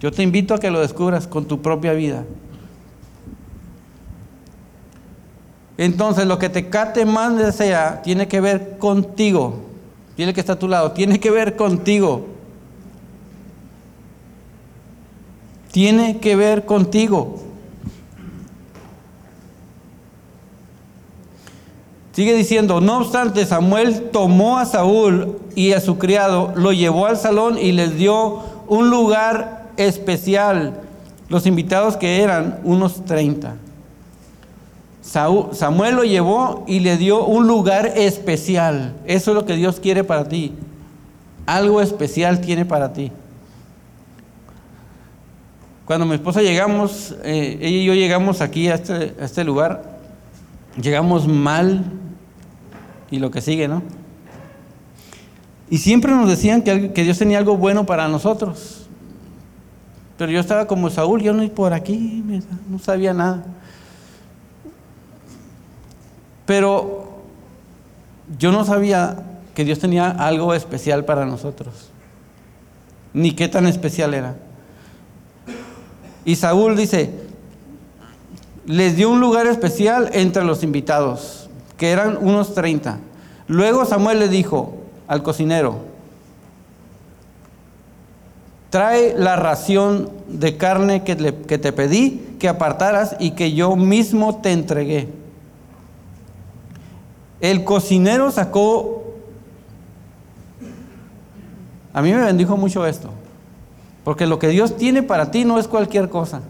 Yo 0.00 0.10
te 0.10 0.24
invito 0.24 0.54
a 0.54 0.58
que 0.58 0.72
lo 0.72 0.80
descubras 0.80 1.28
con 1.28 1.44
tu 1.44 1.62
propia 1.62 1.92
vida. 1.92 2.24
Entonces 5.78 6.26
lo 6.26 6.40
que 6.40 6.48
te 6.48 6.68
cate 6.68 7.04
más 7.06 7.36
desea 7.36 8.02
tiene 8.02 8.26
que 8.26 8.40
ver 8.40 8.78
contigo. 8.78 9.60
Tiene 10.16 10.34
que 10.34 10.40
estar 10.40 10.56
a 10.56 10.58
tu 10.58 10.66
lado, 10.66 10.90
tiene 10.90 11.20
que 11.20 11.30
ver 11.30 11.54
contigo. 11.54 12.31
Tiene 15.72 16.18
que 16.18 16.36
ver 16.36 16.64
contigo. 16.64 17.40
Sigue 22.12 22.34
diciendo, 22.34 22.82
no 22.82 22.98
obstante, 22.98 23.46
Samuel 23.46 24.10
tomó 24.12 24.58
a 24.58 24.66
Saúl 24.66 25.38
y 25.54 25.72
a 25.72 25.80
su 25.80 25.96
criado, 25.96 26.52
lo 26.54 26.72
llevó 26.72 27.06
al 27.06 27.16
salón 27.16 27.56
y 27.58 27.72
les 27.72 27.96
dio 27.96 28.40
un 28.68 28.90
lugar 28.90 29.70
especial. 29.78 30.78
Los 31.30 31.46
invitados 31.46 31.96
que 31.96 32.20
eran 32.20 32.60
unos 32.64 33.06
30. 33.06 33.56
Samuel 35.00 35.96
lo 35.96 36.04
llevó 36.04 36.64
y 36.66 36.80
le 36.80 36.98
dio 36.98 37.24
un 37.24 37.46
lugar 37.46 37.94
especial. 37.96 38.94
Eso 39.06 39.30
es 39.30 39.34
lo 39.34 39.46
que 39.46 39.56
Dios 39.56 39.80
quiere 39.80 40.04
para 40.04 40.28
ti. 40.28 40.52
Algo 41.46 41.80
especial 41.80 42.42
tiene 42.42 42.66
para 42.66 42.92
ti. 42.92 43.10
Cuando 45.84 46.06
mi 46.06 46.14
esposa 46.14 46.42
llegamos, 46.42 47.16
eh, 47.24 47.58
ella 47.60 47.76
y 47.78 47.84
yo 47.84 47.94
llegamos 47.94 48.40
aquí 48.40 48.68
a 48.68 48.74
este, 48.74 49.14
a 49.20 49.24
este 49.24 49.44
lugar, 49.44 49.98
llegamos 50.80 51.26
mal 51.26 51.84
y 53.10 53.18
lo 53.18 53.30
que 53.30 53.40
sigue, 53.40 53.68
¿no? 53.68 53.82
Y 55.68 55.78
siempre 55.78 56.12
nos 56.12 56.28
decían 56.28 56.62
que 56.62 57.02
Dios 57.02 57.18
tenía 57.18 57.38
algo 57.38 57.56
bueno 57.56 57.86
para 57.86 58.06
nosotros. 58.06 58.86
Pero 60.18 60.30
yo 60.30 60.40
estaba 60.40 60.66
como 60.66 60.90
Saúl, 60.90 61.22
yo 61.22 61.32
no 61.32 61.42
iba 61.42 61.54
por 61.54 61.72
aquí, 61.72 62.22
no 62.68 62.78
sabía 62.78 63.12
nada. 63.12 63.44
Pero 66.46 67.22
yo 68.38 68.52
no 68.52 68.64
sabía 68.64 69.16
que 69.54 69.64
Dios 69.64 69.78
tenía 69.78 70.10
algo 70.10 70.54
especial 70.54 71.04
para 71.04 71.26
nosotros, 71.26 71.90
ni 73.12 73.32
qué 73.32 73.48
tan 73.48 73.66
especial 73.66 74.14
era. 74.14 74.36
Y 76.24 76.36
Saúl 76.36 76.76
dice, 76.76 77.10
les 78.66 78.96
dio 78.96 79.10
un 79.10 79.20
lugar 79.20 79.46
especial 79.46 80.10
entre 80.12 80.44
los 80.44 80.62
invitados, 80.62 81.50
que 81.76 81.90
eran 81.90 82.16
unos 82.20 82.54
30. 82.54 82.98
Luego 83.48 83.84
Samuel 83.84 84.20
le 84.20 84.28
dijo 84.28 84.74
al 85.08 85.22
cocinero, 85.22 85.92
trae 88.70 89.14
la 89.18 89.36
ración 89.36 90.10
de 90.28 90.56
carne 90.56 91.04
que, 91.04 91.14
te 91.14 91.72
pedí 91.72 92.36
que 92.38 92.48
apartaras 92.48 93.16
y 93.18 93.32
que 93.32 93.52
yo 93.52 93.76
mismo 93.76 94.40
te 94.40 94.52
entregué. 94.52 95.08
El 97.40 97.64
cocinero 97.64 98.30
sacó, 98.30 99.12
a 101.92 102.00
mí 102.00 102.12
me 102.12 102.24
bendijo 102.24 102.56
mucho 102.56 102.86
esto, 102.86 103.10
porque 104.04 104.26
lo 104.26 104.38
que 104.38 104.48
Dios 104.48 104.76
tiene 104.76 105.02
para 105.02 105.30
ti 105.30 105.44
no 105.44 105.58
es 105.58 105.68
cualquier 105.68 106.08
cosa. 106.08 106.40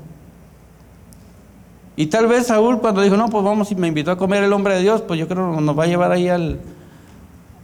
Y 1.97 2.07
tal 2.07 2.27
vez 2.27 2.47
Saúl 2.47 2.81
cuando 2.81 3.03
dijo, 3.03 3.17
no, 3.17 3.29
pues 3.29 3.45
vamos 3.45 3.71
y 3.71 3.75
me 3.75 3.89
invitó 3.89 4.11
a 4.11 4.17
comer 4.17 4.43
el 4.43 4.53
hombre 4.53 4.75
de 4.75 4.83
Dios, 4.83 5.03
pues 5.03 5.21
yo 5.21 5.29
creo 5.29 5.57
que 5.57 5.61
nos 5.61 5.79
va 5.79 5.85
a 5.85 5.87
llevar 5.87 6.13
ahí 6.13 6.29
al, 6.29 6.61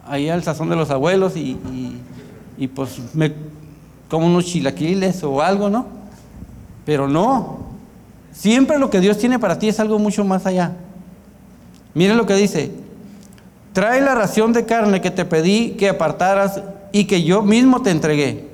ahí 0.07 0.29
al 0.29 0.43
sazón 0.43 0.69
de 0.69 0.77
los 0.77 0.91
abuelos 0.91 1.37
y, 1.37 1.57
y 2.59 2.67
pues 2.69 3.01
me 3.15 3.33
como 4.09 4.27
unos 4.27 4.47
chilaquiles 4.47 5.23
o 5.23 5.43
algo, 5.43 5.69
¿no? 5.69 5.87
Pero 6.85 7.07
no, 7.07 7.59
siempre 8.33 8.79
lo 8.79 8.91
que 8.91 9.01
Dios 9.01 9.19
tiene 9.19 9.39
para 9.39 9.59
ti 9.59 9.69
es 9.69 9.79
algo 9.81 9.99
mucho 9.99 10.25
más 10.25 10.47
allá. 10.47 10.73
Miren 11.95 12.17
lo 12.17 12.27
que 12.27 12.35
dice, 12.35 12.73
trae 13.73 14.01
la 14.01 14.15
ración 14.15 14.53
de 14.53 14.65
carne 14.65 15.01
que 15.01 15.11
te 15.11 15.25
pedí 15.25 15.73
que 15.73 15.89
apartaras 15.89 16.63
y 16.93 17.05
que 17.05 17.23
yo 17.23 17.43
mismo 17.43 17.83
te 17.83 17.91
entregué. 17.91 18.48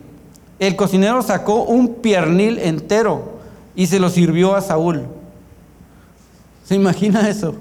El 0.58 0.76
cocinero 0.76 1.22
sacó 1.22 1.64
un 1.64 1.96
piernil 1.96 2.58
entero 2.58 3.38
y 3.74 3.86
se 3.86 3.98
lo 3.98 4.08
sirvió 4.08 4.54
a 4.54 4.60
Saúl. 4.60 5.02
¿Se 6.64 6.74
imagina 6.74 7.28
eso? 7.28 7.54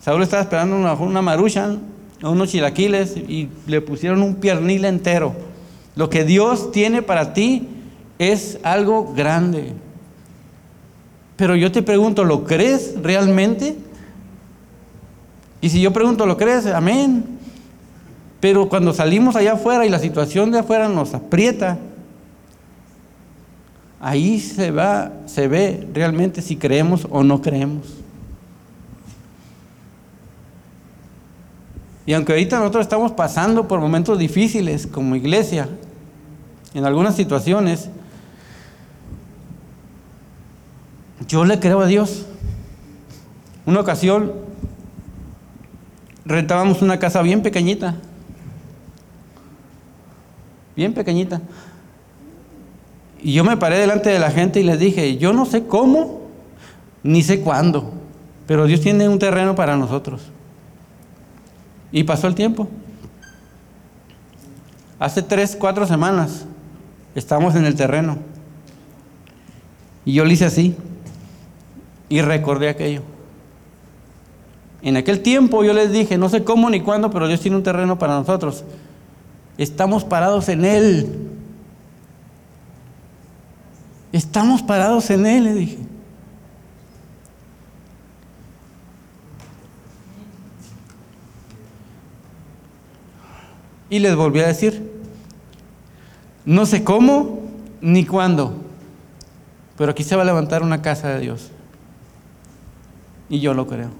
Saúl 0.00 0.22
estaba 0.22 0.42
esperando 0.42 0.76
una, 0.76 0.94
una 0.94 1.22
maruchan, 1.22 1.80
unos 2.22 2.50
chilaquiles 2.50 3.16
y 3.16 3.48
le 3.66 3.80
pusieron 3.80 4.22
un 4.22 4.36
piernil 4.36 4.84
entero. 4.84 5.34
Lo 5.94 6.10
que 6.10 6.24
Dios 6.24 6.72
tiene 6.72 7.02
para 7.02 7.34
ti 7.34 7.68
es 8.18 8.58
algo 8.62 9.12
grande. 9.14 9.74
Pero 11.36 11.56
yo 11.56 11.72
te 11.72 11.82
pregunto, 11.82 12.24
¿lo 12.24 12.44
crees 12.44 12.94
realmente? 13.02 13.76
Y 15.60 15.70
si 15.70 15.80
yo 15.80 15.92
pregunto, 15.92 16.26
¿lo 16.26 16.36
crees? 16.36 16.66
Amén. 16.66 17.31
Pero 18.42 18.68
cuando 18.68 18.92
salimos 18.92 19.36
allá 19.36 19.52
afuera 19.52 19.86
y 19.86 19.88
la 19.88 20.00
situación 20.00 20.50
de 20.50 20.58
afuera 20.58 20.88
nos 20.88 21.14
aprieta, 21.14 21.78
ahí 24.00 24.40
se 24.40 24.72
va, 24.72 25.12
se 25.26 25.46
ve 25.46 25.86
realmente 25.94 26.42
si 26.42 26.56
creemos 26.56 27.06
o 27.08 27.22
no 27.22 27.40
creemos. 27.40 27.86
Y 32.04 32.14
aunque 32.14 32.32
ahorita 32.32 32.58
nosotros 32.58 32.82
estamos 32.82 33.12
pasando 33.12 33.68
por 33.68 33.78
momentos 33.78 34.18
difíciles 34.18 34.88
como 34.88 35.14
iglesia, 35.14 35.68
en 36.74 36.84
algunas 36.84 37.14
situaciones, 37.14 37.90
yo 41.28 41.44
le 41.44 41.60
creo 41.60 41.80
a 41.80 41.86
Dios. 41.86 42.26
Una 43.66 43.78
ocasión 43.78 44.32
rentábamos 46.24 46.82
una 46.82 46.98
casa 46.98 47.22
bien 47.22 47.40
pequeñita, 47.40 48.00
bien 50.76 50.94
pequeñita. 50.94 51.40
Y 53.22 53.34
yo 53.34 53.44
me 53.44 53.56
paré 53.56 53.78
delante 53.78 54.10
de 54.10 54.18
la 54.18 54.30
gente 54.30 54.60
y 54.60 54.64
les 54.64 54.78
dije, 54.78 55.16
yo 55.16 55.32
no 55.32 55.46
sé 55.46 55.66
cómo, 55.66 56.22
ni 57.02 57.22
sé 57.22 57.40
cuándo, 57.40 57.92
pero 58.46 58.66
Dios 58.66 58.80
tiene 58.80 59.08
un 59.08 59.18
terreno 59.18 59.54
para 59.54 59.76
nosotros. 59.76 60.22
Y 61.92 62.04
pasó 62.04 62.26
el 62.26 62.34
tiempo. 62.34 62.68
Hace 64.98 65.22
tres, 65.22 65.56
cuatro 65.58 65.86
semanas 65.86 66.46
estamos 67.14 67.54
en 67.54 67.64
el 67.64 67.74
terreno. 67.74 68.18
Y 70.04 70.14
yo 70.14 70.24
le 70.24 70.32
hice 70.32 70.46
así. 70.46 70.74
Y 72.08 72.20
recordé 72.22 72.68
aquello. 72.68 73.02
En 74.82 74.96
aquel 74.96 75.20
tiempo 75.20 75.62
yo 75.62 75.72
les 75.72 75.92
dije, 75.92 76.18
no 76.18 76.28
sé 76.28 76.42
cómo 76.42 76.68
ni 76.68 76.80
cuándo, 76.80 77.10
pero 77.10 77.28
Dios 77.28 77.40
tiene 77.40 77.56
un 77.56 77.62
terreno 77.62 77.98
para 77.98 78.14
nosotros. 78.14 78.64
Estamos 79.62 80.02
parados 80.02 80.48
en 80.48 80.64
Él. 80.64 81.28
Estamos 84.10 84.60
parados 84.60 85.08
en 85.10 85.24
Él, 85.24 85.44
le 85.44 85.54
dije. 85.54 85.78
Y 93.88 94.00
les 94.00 94.16
volví 94.16 94.40
a 94.40 94.48
decir, 94.48 94.90
no 96.44 96.66
sé 96.66 96.82
cómo 96.82 97.42
ni 97.80 98.04
cuándo, 98.04 98.56
pero 99.76 99.92
aquí 99.92 100.02
se 100.02 100.16
va 100.16 100.22
a 100.22 100.24
levantar 100.24 100.64
una 100.64 100.82
casa 100.82 101.08
de 101.10 101.20
Dios. 101.20 101.52
Y 103.28 103.38
yo 103.38 103.54
lo 103.54 103.68
creo. 103.68 103.90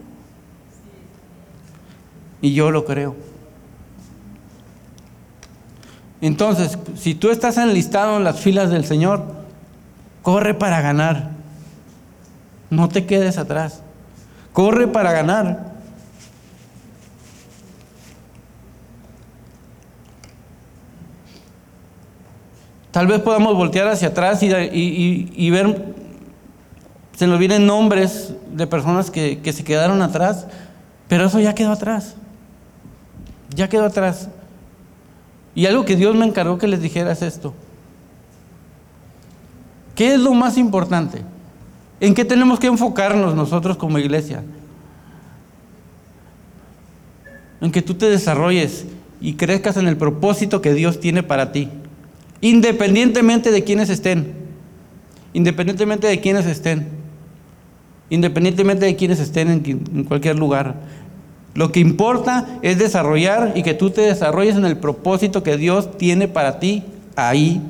Y 2.40 2.52
yo 2.52 2.72
lo 2.72 2.84
creo. 2.84 3.14
Entonces, 6.22 6.78
si 6.96 7.16
tú 7.16 7.30
estás 7.30 7.58
enlistado 7.58 8.16
en 8.16 8.24
las 8.24 8.38
filas 8.38 8.70
del 8.70 8.84
Señor, 8.84 9.24
corre 10.22 10.54
para 10.54 10.80
ganar. 10.80 11.30
No 12.70 12.88
te 12.88 13.06
quedes 13.06 13.38
atrás. 13.38 13.82
Corre 14.52 14.86
para 14.86 15.10
ganar. 15.10 15.72
Tal 22.92 23.08
vez 23.08 23.20
podamos 23.20 23.56
voltear 23.56 23.88
hacia 23.88 24.08
atrás 24.08 24.42
y, 24.42 25.50
ver, 25.50 25.94
se 27.16 27.26
nos 27.26 27.38
vienen 27.40 27.66
nombres 27.66 28.34
de 28.52 28.68
personas 28.68 29.10
que, 29.10 29.40
se 29.52 29.64
quedaron 29.64 30.00
atrás, 30.02 30.46
pero 31.08 31.24
eso 31.24 31.40
ya 31.40 31.54
quedó 31.54 31.72
atrás. 31.72 32.14
Ya 33.56 33.68
quedó 33.68 33.86
atrás. 33.86 34.28
Y 35.54 35.66
algo 35.66 35.84
que 35.84 35.96
Dios 35.96 36.14
me 36.14 36.26
encargó 36.26 36.58
que 36.58 36.66
les 36.66 36.80
dijera 36.80 37.12
es 37.12 37.22
esto. 37.22 37.54
¿Qué 39.94 40.14
es 40.14 40.20
lo 40.20 40.32
más 40.32 40.56
importante? 40.56 41.22
¿En 42.00 42.14
qué 42.14 42.24
tenemos 42.24 42.58
que 42.58 42.66
enfocarnos 42.66 43.34
nosotros 43.34 43.76
como 43.76 43.98
iglesia? 43.98 44.42
En 47.60 47.70
que 47.70 47.82
tú 47.82 47.94
te 47.94 48.06
desarrolles 48.06 48.86
y 49.20 49.34
crezcas 49.34 49.76
en 49.76 49.86
el 49.86 49.96
propósito 49.96 50.62
que 50.62 50.74
Dios 50.74 50.98
tiene 50.98 51.22
para 51.22 51.52
ti 51.52 51.68
independientemente 52.42 53.50
de 53.50 53.64
quienes 53.64 53.88
estén, 53.88 54.34
independientemente 55.32 56.08
de 56.08 56.20
quienes 56.20 56.44
estén, 56.44 56.88
independientemente 58.10 58.84
de 58.84 58.96
quienes 58.96 59.20
estén 59.20 59.48
en, 59.48 60.04
cualquier 60.04 60.38
lugar. 60.38 60.74
Lo 61.54 61.70
que 61.70 61.80
importa 61.80 62.46
es 62.62 62.78
desarrollar 62.78 63.52
y 63.54 63.62
que 63.62 63.74
tú 63.74 63.90
te 63.90 64.00
desarrolles 64.00 64.56
en 64.56 64.64
el 64.64 64.78
propósito 64.78 65.42
que 65.42 65.56
Dios 65.56 65.98
tiene 65.98 66.28
para 66.28 66.58
ti 66.58 66.82
ahí 67.14 67.60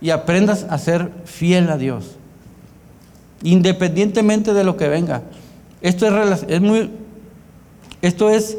y 0.00 0.10
aprendas 0.10 0.66
a 0.68 0.78
ser 0.78 1.10
fiel 1.24 1.70
a 1.70 1.78
Dios, 1.78 2.16
independientemente 3.42 4.52
de 4.52 4.64
lo 4.64 4.76
que 4.76 4.88
venga. 4.88 5.22
Esto 5.80 6.06
es, 6.06 6.44
es 6.48 6.60
muy, 6.60 6.90
esto 8.02 8.28
es, 8.28 8.58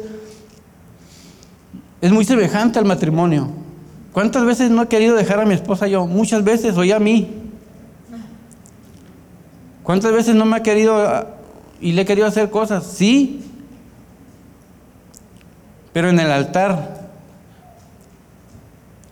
es 2.00 2.10
muy 2.12 2.24
semejante 2.24 2.78
al 2.78 2.84
matrimonio. 2.84 3.50
¿Cuántas 4.12 4.44
veces 4.44 4.70
no 4.70 4.82
he 4.82 4.88
querido 4.88 5.14
dejar 5.16 5.40
a 5.40 5.46
mi 5.46 5.54
esposa 5.54 5.86
yo? 5.86 6.06
Muchas 6.06 6.42
veces, 6.42 6.76
o 6.76 6.82
a 6.82 6.98
mí. 6.98 7.30
¿Cuántas 9.82 10.12
veces 10.12 10.34
no 10.34 10.44
me 10.44 10.56
ha 10.56 10.62
querido 10.62 11.41
y 11.82 11.92
le 11.92 12.02
he 12.02 12.04
querido 12.04 12.26
hacer 12.26 12.48
cosas? 12.48 12.86
Sí. 12.86 13.44
Pero 15.92 16.08
en 16.08 16.18
el 16.20 16.30
altar, 16.30 17.10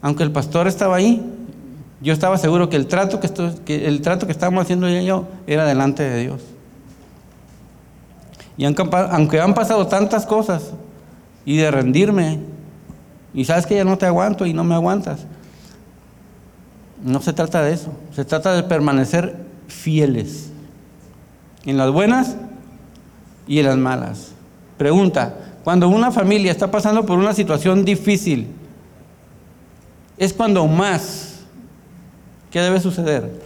aunque 0.01 0.23
el 0.23 0.31
pastor 0.31 0.69
estaba 0.69 0.97
ahí, 0.97 1.21
yo 2.01 2.15
estaba 2.15 2.39
seguro 2.39 2.71
que 2.71 2.77
el 2.77 2.87
trato 2.87 3.21
que, 3.21 3.29
que, 3.67 3.87
el 3.87 4.01
trato 4.01 4.25
que 4.25 4.33
estábamos 4.33 4.63
haciendo 4.63 4.87
ella 4.87 5.03
yo 5.03 5.29
era 5.47 5.67
delante 5.67 6.05
de 6.05 6.23
Dios. 6.23 6.43
Y 8.57 8.65
aunque 8.65 9.41
han 9.41 9.55
pasado 9.55 9.87
tantas 9.89 10.25
cosas, 10.25 10.73
y 11.45 11.57
de 11.57 11.71
rendirme, 11.71 12.39
y 13.35 13.45
sabes 13.45 13.67
que 13.67 13.75
ya 13.75 13.85
no 13.85 13.99
te 13.99 14.07
aguanto 14.07 14.47
y 14.47 14.53
no 14.53 14.63
me 14.65 14.75
aguantas. 14.75 15.27
No 17.03 17.21
se 17.21 17.33
trata 17.33 17.63
de 17.63 17.73
eso. 17.73 17.93
Se 18.15 18.25
trata 18.25 18.55
de 18.55 18.63
permanecer 18.63 19.37
fieles. 19.69 20.51
En 21.65 21.77
las 21.77 21.91
buenas 21.91 22.37
y 23.51 23.59
en 23.59 23.67
las 23.67 23.77
malas. 23.77 24.31
Pregunta, 24.79 25.57
cuando 25.65 25.89
una 25.89 26.13
familia 26.13 26.53
está 26.53 26.71
pasando 26.71 27.05
por 27.05 27.19
una 27.19 27.35
situación 27.35 27.85
difícil, 27.85 28.47
es 30.17 30.33
cuando 30.33 30.69
más, 30.69 31.41
¿qué 32.49 32.61
debe 32.61 32.79
suceder? 32.79 33.43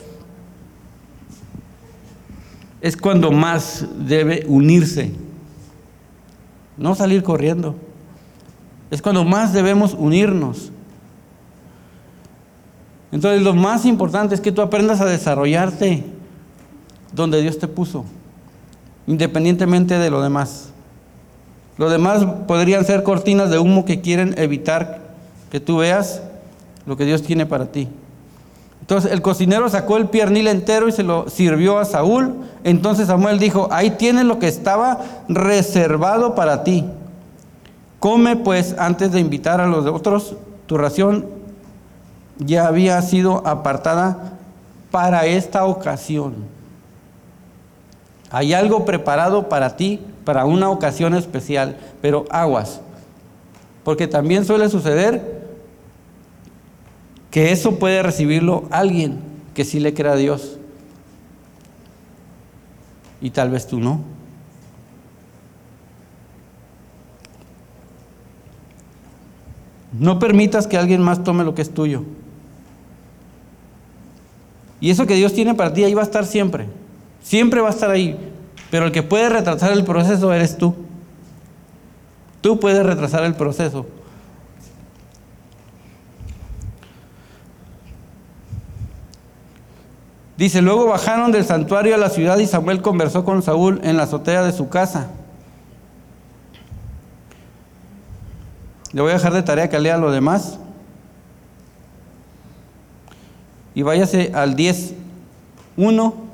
Es 2.82 2.98
cuando 2.98 3.32
más 3.32 3.86
debe 3.96 4.44
unirse, 4.46 5.10
no 6.76 6.94
salir 6.94 7.22
corriendo. 7.22 7.74
Es 8.90 9.00
cuando 9.00 9.24
más 9.24 9.54
debemos 9.54 9.94
unirnos. 9.94 10.70
Entonces 13.10 13.40
lo 13.40 13.54
más 13.54 13.86
importante 13.86 14.34
es 14.34 14.42
que 14.42 14.52
tú 14.52 14.60
aprendas 14.60 15.00
a 15.00 15.06
desarrollarte 15.06 16.04
donde 17.10 17.40
Dios 17.40 17.58
te 17.58 17.68
puso, 17.68 18.04
independientemente 19.06 19.98
de 19.98 20.10
lo 20.10 20.22
demás. 20.22 20.70
Lo 21.76 21.90
demás 21.90 22.24
podrían 22.46 22.84
ser 22.84 23.02
cortinas 23.02 23.50
de 23.50 23.58
humo 23.58 23.84
que 23.84 24.00
quieren 24.00 24.34
evitar 24.38 25.00
que 25.50 25.60
tú 25.60 25.78
veas 25.78 26.22
lo 26.86 26.96
que 26.96 27.04
Dios 27.04 27.22
tiene 27.22 27.46
para 27.46 27.66
ti. 27.66 27.88
Entonces 28.80 29.12
el 29.12 29.22
cocinero 29.22 29.68
sacó 29.68 29.96
el 29.96 30.08
piernil 30.08 30.46
entero 30.46 30.88
y 30.88 30.92
se 30.92 31.02
lo 31.02 31.28
sirvió 31.30 31.78
a 31.78 31.84
Saúl. 31.84 32.34
Entonces 32.64 33.06
Samuel 33.06 33.38
dijo, 33.38 33.68
ahí 33.72 33.92
tienes 33.92 34.24
lo 34.24 34.38
que 34.38 34.46
estaba 34.46 35.00
reservado 35.28 36.34
para 36.34 36.64
ti. 36.64 36.84
Come 37.98 38.36
pues 38.36 38.74
antes 38.78 39.10
de 39.12 39.20
invitar 39.20 39.60
a 39.60 39.66
los 39.66 39.86
otros, 39.86 40.36
tu 40.66 40.76
ración 40.76 41.26
ya 42.38 42.66
había 42.66 43.00
sido 43.00 43.46
apartada 43.46 44.34
para 44.90 45.24
esta 45.24 45.64
ocasión. 45.64 46.34
Hay 48.34 48.52
algo 48.52 48.84
preparado 48.84 49.48
para 49.48 49.76
ti, 49.76 50.00
para 50.24 50.44
una 50.44 50.68
ocasión 50.68 51.14
especial, 51.14 51.76
pero 52.02 52.24
aguas. 52.30 52.80
Porque 53.84 54.08
también 54.08 54.44
suele 54.44 54.68
suceder 54.68 55.46
que 57.30 57.52
eso 57.52 57.78
puede 57.78 58.02
recibirlo 58.02 58.64
alguien 58.72 59.20
que 59.54 59.64
sí 59.64 59.78
le 59.78 59.94
crea 59.94 60.14
a 60.14 60.16
Dios. 60.16 60.58
Y 63.20 63.30
tal 63.30 63.50
vez 63.50 63.68
tú 63.68 63.78
no. 63.78 64.00
No 69.92 70.18
permitas 70.18 70.66
que 70.66 70.76
alguien 70.76 71.02
más 71.02 71.22
tome 71.22 71.44
lo 71.44 71.54
que 71.54 71.62
es 71.62 71.72
tuyo. 71.72 72.02
Y 74.80 74.90
eso 74.90 75.06
que 75.06 75.14
Dios 75.14 75.32
tiene 75.32 75.54
para 75.54 75.72
ti 75.72 75.84
ahí 75.84 75.94
va 75.94 76.02
a 76.02 76.04
estar 76.04 76.26
siempre. 76.26 76.66
Siempre 77.24 77.62
va 77.62 77.68
a 77.68 77.70
estar 77.70 77.90
ahí. 77.90 78.16
Pero 78.70 78.86
el 78.86 78.92
que 78.92 79.02
puede 79.02 79.30
retrasar 79.30 79.72
el 79.72 79.82
proceso 79.82 80.32
eres 80.32 80.58
tú. 80.58 80.74
Tú 82.42 82.60
puedes 82.60 82.84
retrasar 82.84 83.24
el 83.24 83.34
proceso. 83.34 83.86
Dice, 90.36 90.60
luego 90.60 90.86
bajaron 90.86 91.32
del 91.32 91.44
santuario 91.44 91.94
a 91.94 91.98
la 91.98 92.10
ciudad 92.10 92.38
y 92.38 92.46
Samuel 92.46 92.82
conversó 92.82 93.24
con 93.24 93.42
Saúl 93.42 93.80
en 93.84 93.96
la 93.96 94.02
azotea 94.02 94.42
de 94.42 94.52
su 94.52 94.68
casa. 94.68 95.08
Le 98.92 99.00
voy 99.00 99.12
a 99.12 99.14
dejar 99.14 99.32
de 99.32 99.42
tarea 99.42 99.70
que 99.70 99.78
lea 99.78 99.96
lo 99.96 100.10
demás. 100.10 100.58
Y 103.74 103.82
váyase 103.82 104.32
al 104.34 104.56
10.1. 104.56 106.24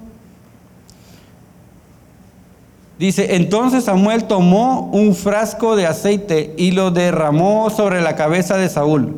Dice, 3.00 3.36
entonces 3.36 3.84
Samuel 3.84 4.24
tomó 4.24 4.90
un 4.92 5.14
frasco 5.14 5.74
de 5.74 5.86
aceite 5.86 6.52
y 6.58 6.72
lo 6.72 6.90
derramó 6.90 7.70
sobre 7.70 8.02
la 8.02 8.14
cabeza 8.14 8.58
de 8.58 8.68
Saúl. 8.68 9.16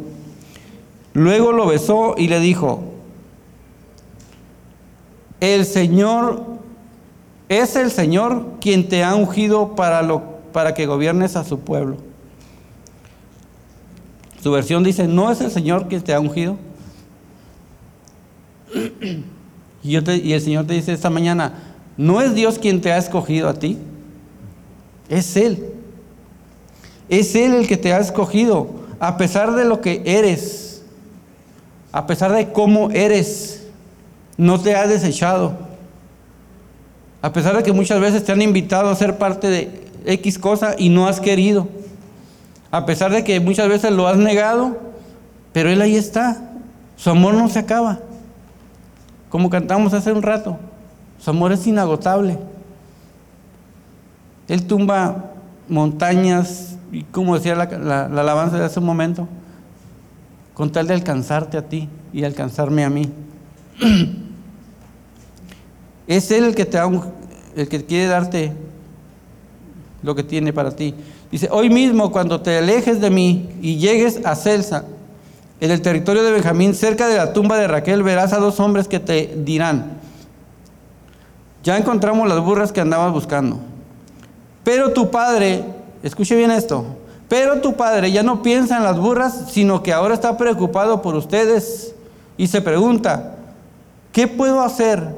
Luego 1.14 1.50
lo 1.50 1.66
besó 1.66 2.14
y 2.16 2.28
le 2.28 2.38
dijo, 2.38 2.84
el 5.40 5.66
Señor 5.66 6.44
es 7.48 7.74
el 7.74 7.90
Señor 7.90 8.46
quien 8.60 8.88
te 8.88 9.02
ha 9.02 9.16
ungido 9.16 9.74
para, 9.74 10.00
lo, 10.02 10.22
para 10.52 10.74
que 10.74 10.86
gobiernes 10.86 11.34
a 11.34 11.42
su 11.42 11.58
pueblo. 11.58 11.96
Su 14.40 14.52
versión 14.52 14.84
dice, 14.84 15.08
¿no 15.08 15.32
es 15.32 15.40
el 15.40 15.50
Señor 15.50 15.88
quien 15.88 16.02
te 16.02 16.14
ha 16.14 16.20
ungido? 16.20 16.56
Y, 19.82 19.96
y 19.98 20.32
el 20.34 20.40
Señor 20.40 20.68
te 20.68 20.74
dice 20.74 20.92
esta 20.92 21.10
mañana, 21.10 21.71
¿no 21.96 22.20
es 22.20 22.34
Dios 22.34 22.58
quien 22.58 22.80
te 22.80 22.92
ha 22.92 22.98
escogido 22.98 23.48
a 23.48 23.54
ti? 23.54 23.78
Es 25.08 25.36
Él. 25.36 25.66
Es 27.08 27.34
Él 27.34 27.54
el 27.54 27.66
que 27.66 27.76
te 27.76 27.92
ha 27.92 27.98
escogido, 27.98 28.68
a 28.98 29.16
pesar 29.16 29.54
de 29.54 29.64
lo 29.64 29.80
que 29.80 30.02
eres, 30.04 30.82
a 31.92 32.06
pesar 32.06 32.32
de 32.32 32.52
cómo 32.52 32.90
eres, 32.90 33.64
no 34.36 34.60
te 34.60 34.74
ha 34.74 34.86
desechado. 34.86 35.52
A 37.20 37.32
pesar 37.32 37.56
de 37.56 37.62
que 37.62 37.72
muchas 37.72 38.00
veces 38.00 38.24
te 38.24 38.32
han 38.32 38.42
invitado 38.42 38.88
a 38.88 38.96
ser 38.96 39.18
parte 39.18 39.48
de 39.48 39.82
X 40.06 40.38
cosa 40.38 40.74
y 40.78 40.88
no 40.88 41.06
has 41.06 41.20
querido. 41.20 41.68
A 42.70 42.86
pesar 42.86 43.12
de 43.12 43.22
que 43.22 43.38
muchas 43.38 43.68
veces 43.68 43.92
lo 43.92 44.08
has 44.08 44.16
negado, 44.16 44.76
pero 45.52 45.68
Él 45.68 45.80
ahí 45.82 45.96
está. 45.96 46.50
Su 46.96 47.10
amor 47.10 47.34
no 47.34 47.48
se 47.48 47.58
acaba. 47.58 48.00
Como 49.28 49.50
cantamos 49.50 49.92
hace 49.92 50.12
un 50.12 50.22
rato, 50.22 50.58
su 51.22 51.30
amor 51.30 51.52
es 51.52 51.66
inagotable. 51.66 52.36
Él 54.48 54.66
tumba 54.66 55.32
montañas, 55.68 56.76
y 56.90 57.04
como 57.04 57.36
decía 57.36 57.54
la, 57.54 57.66
la 58.08 58.20
alabanza 58.20 58.58
de 58.58 58.64
hace 58.64 58.80
un 58.80 58.86
momento, 58.86 59.28
con 60.54 60.72
tal 60.72 60.88
de 60.88 60.94
alcanzarte 60.94 61.56
a 61.56 61.68
ti 61.68 61.88
y 62.12 62.24
alcanzarme 62.24 62.84
a 62.84 62.90
mí. 62.90 63.10
Es 66.08 66.32
Él 66.32 66.44
el 66.44 66.54
que, 66.56 66.64
te 66.64 66.78
el 67.56 67.68
que 67.68 67.84
quiere 67.84 68.06
darte 68.06 68.52
lo 70.02 70.16
que 70.16 70.24
tiene 70.24 70.52
para 70.52 70.74
ti. 70.74 70.94
Dice, 71.30 71.48
hoy 71.50 71.70
mismo 71.70 72.10
cuando 72.10 72.40
te 72.40 72.58
alejes 72.58 73.00
de 73.00 73.08
mí 73.08 73.48
y 73.62 73.76
llegues 73.76 74.20
a 74.24 74.34
Celsa, 74.34 74.84
en 75.60 75.70
el 75.70 75.80
territorio 75.80 76.24
de 76.24 76.32
Benjamín, 76.32 76.74
cerca 76.74 77.06
de 77.06 77.16
la 77.16 77.32
tumba 77.32 77.56
de 77.56 77.68
Raquel, 77.68 78.02
verás 78.02 78.32
a 78.32 78.38
dos 78.38 78.58
hombres 78.58 78.88
que 78.88 78.98
te 78.98 79.32
dirán, 79.44 80.01
ya 81.62 81.76
encontramos 81.78 82.28
las 82.28 82.40
burras 82.40 82.72
que 82.72 82.80
andabas 82.80 83.12
buscando. 83.12 83.58
Pero 84.64 84.92
tu 84.92 85.10
padre, 85.10 85.64
escuche 86.02 86.36
bien 86.36 86.50
esto, 86.50 86.84
pero 87.28 87.60
tu 87.60 87.74
padre 87.74 88.12
ya 88.12 88.22
no 88.22 88.42
piensa 88.42 88.76
en 88.76 88.84
las 88.84 88.98
burras, 88.98 89.46
sino 89.50 89.82
que 89.82 89.92
ahora 89.92 90.14
está 90.14 90.36
preocupado 90.36 91.02
por 91.02 91.14
ustedes 91.14 91.94
y 92.36 92.46
se 92.46 92.60
pregunta, 92.60 93.36
¿qué 94.12 94.28
puedo 94.28 94.60
hacer 94.60 95.16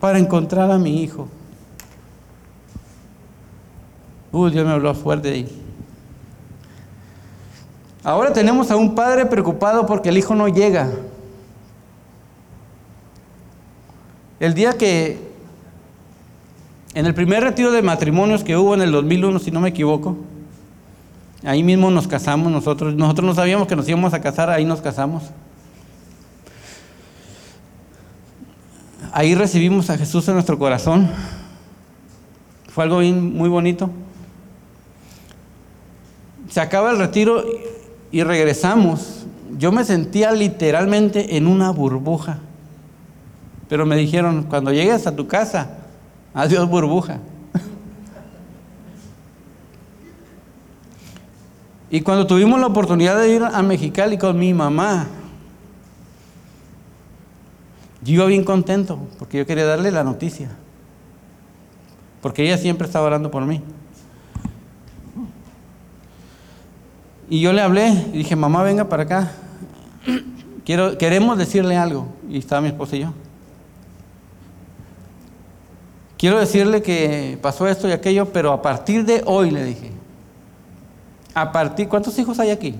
para 0.00 0.18
encontrar 0.18 0.70
a 0.70 0.78
mi 0.78 1.02
hijo? 1.02 1.28
Uy, 4.32 4.50
Dios 4.50 4.64
me 4.64 4.72
habló 4.72 4.94
fuerte 4.94 5.30
ahí. 5.30 5.62
Ahora 8.02 8.32
tenemos 8.32 8.70
a 8.70 8.76
un 8.76 8.94
padre 8.94 9.26
preocupado 9.26 9.84
porque 9.86 10.08
el 10.08 10.16
hijo 10.16 10.34
no 10.34 10.48
llega. 10.48 10.88
El 14.38 14.54
día 14.54 14.72
que, 14.72 15.29
en 16.94 17.06
el 17.06 17.14
primer 17.14 17.42
retiro 17.42 17.70
de 17.72 17.82
matrimonios 17.82 18.44
que 18.44 18.56
hubo 18.56 18.74
en 18.74 18.82
el 18.82 18.92
2001, 18.92 19.38
si 19.38 19.50
no 19.50 19.60
me 19.60 19.68
equivoco, 19.70 20.16
ahí 21.44 21.62
mismo 21.62 21.90
nos 21.90 22.08
casamos 22.08 22.50
nosotros. 22.50 22.94
Nosotros 22.94 23.26
no 23.26 23.34
sabíamos 23.34 23.68
que 23.68 23.76
nos 23.76 23.88
íbamos 23.88 24.14
a 24.14 24.20
casar, 24.20 24.50
ahí 24.50 24.64
nos 24.64 24.80
casamos. 24.80 25.24
Ahí 29.12 29.34
recibimos 29.34 29.90
a 29.90 29.98
Jesús 29.98 30.26
en 30.28 30.34
nuestro 30.34 30.58
corazón. 30.58 31.10
Fue 32.68 32.84
algo 32.84 33.00
muy 33.00 33.48
bonito 33.48 33.90
se 36.50 36.60
acaba 36.60 36.90
el 36.90 36.98
retiro 36.98 37.44
y 38.10 38.22
regresamos. 38.22 39.24
Yo 39.56 39.72
me 39.72 39.84
sentía 39.84 40.32
literalmente 40.32 41.36
en 41.36 41.46
una 41.46 41.70
burbuja. 41.70 42.38
Pero 43.68 43.86
me 43.86 43.96
dijeron, 43.96 44.44
cuando 44.44 44.72
llegues 44.72 45.06
a 45.06 45.14
tu 45.14 45.28
casa, 45.28 45.78
adiós 46.34 46.68
burbuja. 46.68 47.18
y 51.90 52.00
cuando 52.00 52.26
tuvimos 52.26 52.60
la 52.60 52.66
oportunidad 52.66 53.18
de 53.18 53.34
ir 53.34 53.42
a 53.42 53.62
Mexicali 53.62 54.18
con 54.18 54.38
mi 54.38 54.54
mamá, 54.54 55.06
yo 58.02 58.14
iba 58.14 58.26
bien 58.26 58.44
contento 58.44 58.98
porque 59.18 59.38
yo 59.38 59.46
quería 59.46 59.66
darle 59.66 59.90
la 59.90 60.04
noticia. 60.04 60.50
Porque 62.22 62.44
ella 62.44 62.58
siempre 62.58 62.86
estaba 62.86 63.06
orando 63.06 63.30
por 63.30 63.44
mí. 63.46 63.62
Y 67.28 67.40
yo 67.40 67.52
le 67.52 67.62
hablé 67.62 67.88
y 68.12 68.18
dije, 68.18 68.36
mamá, 68.36 68.62
venga 68.62 68.88
para 68.88 69.04
acá. 69.04 69.32
Quiero, 70.64 70.98
queremos 70.98 71.38
decirle 71.38 71.76
algo. 71.76 72.08
Y 72.28 72.38
estaba 72.38 72.60
mi 72.60 72.68
esposa 72.68 72.96
y 72.96 73.00
yo. 73.00 73.12
Quiero 76.20 76.38
decirle 76.38 76.82
que 76.82 77.38
pasó 77.40 77.66
esto 77.66 77.88
y 77.88 77.92
aquello, 77.92 78.26
pero 78.26 78.52
a 78.52 78.60
partir 78.60 79.06
de 79.06 79.22
hoy 79.24 79.50
le 79.50 79.64
dije. 79.64 79.90
A 81.32 81.50
partir, 81.50 81.88
¿cuántos 81.88 82.18
hijos 82.18 82.38
hay 82.38 82.50
aquí? 82.50 82.74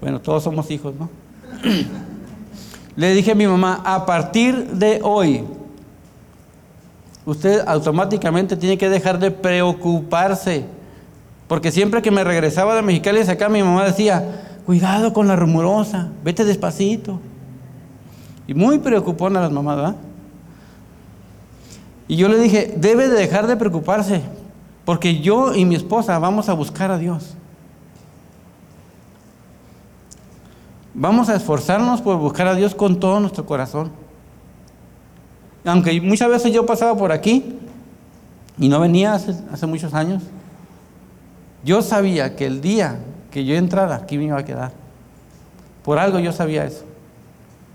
Bueno, 0.00 0.20
todos 0.20 0.44
somos 0.44 0.70
hijos, 0.70 0.94
¿no? 0.94 1.10
Le 2.96 3.12
dije 3.14 3.32
a 3.32 3.34
mi 3.34 3.48
mamá, 3.48 3.82
a 3.84 4.06
partir 4.06 4.68
de 4.68 5.00
hoy, 5.02 5.42
usted 7.24 7.64
automáticamente 7.66 8.56
tiene 8.56 8.78
que 8.78 8.88
dejar 8.88 9.18
de 9.18 9.32
preocuparse. 9.32 10.66
Porque 11.48 11.72
siempre 11.72 12.00
que 12.00 12.12
me 12.12 12.22
regresaba 12.22 12.76
de 12.76 12.82
Mexicali 12.82 13.18
hacia 13.18 13.32
acá, 13.32 13.48
mi 13.48 13.64
mamá 13.64 13.84
decía, 13.84 14.44
cuidado 14.64 15.12
con 15.12 15.26
la 15.26 15.34
rumorosa, 15.34 16.12
vete 16.22 16.44
despacito. 16.44 17.18
Y 18.46 18.54
muy 18.54 18.78
preocupona 18.78 19.40
las 19.40 19.50
mamás, 19.50 19.76
¿verdad? 19.76 19.96
Y 22.08 22.16
yo 22.16 22.28
le 22.28 22.38
dije, 22.38 22.74
debe 22.76 23.08
de 23.08 23.16
dejar 23.16 23.46
de 23.46 23.56
preocuparse, 23.56 24.22
porque 24.84 25.20
yo 25.20 25.54
y 25.54 25.64
mi 25.64 25.74
esposa 25.74 26.18
vamos 26.18 26.48
a 26.48 26.52
buscar 26.52 26.90
a 26.90 26.98
Dios. 26.98 27.34
Vamos 30.94 31.28
a 31.28 31.36
esforzarnos 31.36 32.00
por 32.00 32.16
buscar 32.18 32.46
a 32.46 32.54
Dios 32.54 32.74
con 32.74 33.00
todo 33.00 33.20
nuestro 33.20 33.44
corazón 33.44 33.90
aunque 35.66 36.00
muchas 36.00 36.28
veces 36.28 36.52
yo 36.52 36.64
pasaba 36.64 36.96
por 36.96 37.12
aquí 37.12 37.58
y 38.58 38.68
no 38.68 38.80
venía 38.80 39.14
hace, 39.14 39.34
hace 39.52 39.66
muchos 39.66 39.92
años, 39.94 40.22
yo 41.64 41.82
sabía 41.82 42.36
que 42.36 42.46
el 42.46 42.60
día 42.60 42.98
que 43.30 43.44
yo 43.44 43.56
entrara 43.56 43.96
aquí 43.96 44.16
me 44.16 44.24
iba 44.24 44.38
a 44.38 44.44
quedar. 44.44 44.72
Por 45.84 45.98
algo 45.98 46.20
yo 46.20 46.32
sabía 46.32 46.64
eso. 46.64 46.84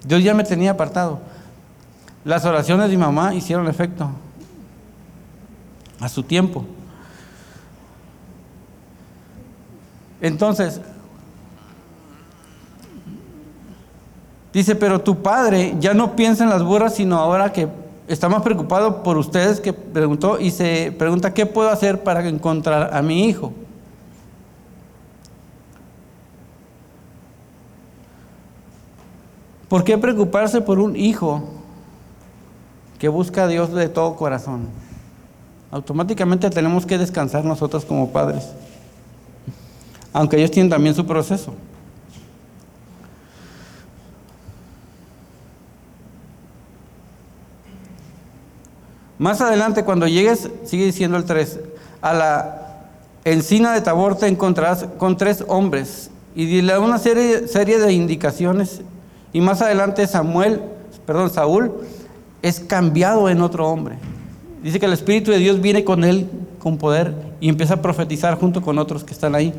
Dios 0.04 0.24
ya 0.24 0.34
me 0.34 0.44
tenía 0.44 0.72
apartado. 0.72 1.20
Las 2.24 2.46
oraciones 2.46 2.90
de 2.90 2.98
mi 2.98 3.02
mamá 3.02 3.34
hicieron 3.34 3.68
efecto 3.68 4.10
a 6.00 6.10
su 6.10 6.24
tiempo. 6.24 6.66
Entonces, 10.20 10.82
dice, 14.54 14.76
pero 14.76 15.02
tu 15.02 15.22
padre 15.22 15.76
ya 15.80 15.94
no 15.94 16.16
piensa 16.16 16.44
en 16.44 16.50
las 16.50 16.64
burras, 16.64 16.96
sino 16.96 17.18
ahora 17.18 17.52
que 17.52 17.68
está 18.08 18.30
más 18.30 18.42
preocupado 18.42 19.04
por 19.04 19.18
ustedes 19.18 19.60
que 19.60 19.74
preguntó 19.74 20.40
y 20.40 20.52
se 20.52 20.94
pregunta, 20.98 21.34
¿qué 21.34 21.46
puedo 21.46 21.70
hacer 21.70 22.04
para 22.04 22.28
encontrar 22.28 22.94
a 22.94 23.02
mi 23.02 23.26
hijo? 23.26 23.54
¿Por 29.72 29.86
qué 29.86 29.98
preocuparse 29.98 30.60
por 30.60 30.80
un 30.80 30.98
hijo 30.98 31.44
que 33.00 33.08
busca 33.08 33.46
a 33.46 33.48
Dios 33.48 33.72
de 33.72 33.88
todo 33.88 34.18
corazón? 34.18 34.68
Automáticamente 35.72 36.50
tenemos 36.50 36.86
que 36.86 36.98
descansar 36.98 37.46
nosotros 37.46 37.86
como 37.86 38.12
padres, 38.12 38.50
aunque 40.12 40.36
ellos 40.36 40.52
tienen 40.52 40.70
también 40.70 40.94
su 40.94 41.06
proceso. 41.06 41.54
Más 49.18 49.40
adelante, 49.40 49.86
cuando 49.86 50.06
llegues, 50.06 50.50
sigue 50.66 50.84
diciendo 50.84 51.16
el 51.16 51.24
3, 51.24 51.62
a 52.02 52.14
la 52.14 52.88
encina 53.24 53.72
de 53.72 53.80
Tabor 53.80 54.18
te 54.18 54.28
encontrarás 54.28 54.88
con 54.98 55.16
tres 55.16 55.46
hombres 55.48 56.12
y 56.36 56.46
dile 56.46 56.78
una 56.78 56.98
serie 56.98 57.48
de 57.80 57.94
indicaciones 57.94 58.82
y 59.34 59.42
más 59.42 59.62
adelante 59.62 60.06
Samuel, 60.08 60.62
perdón, 61.06 61.30
Saúl, 61.30 61.74
es 62.42 62.60
cambiado 62.60 63.30
en 63.30 63.42
otro 63.42 63.68
hombre. 63.70 63.98
Dice 64.64 64.80
que 64.80 64.86
el 64.86 64.94
Espíritu 64.94 65.32
de 65.32 65.38
Dios 65.38 65.62
viene 65.62 65.84
con 65.84 66.04
él 66.04 66.30
con 66.60 66.78
poder 66.78 67.16
y 67.40 67.50
empieza 67.50 67.76
a 67.76 67.82
profetizar 67.82 68.38
junto 68.38 68.62
con 68.62 68.78
otros 68.78 69.04
que 69.04 69.14
están 69.14 69.36
ahí. 69.36 69.54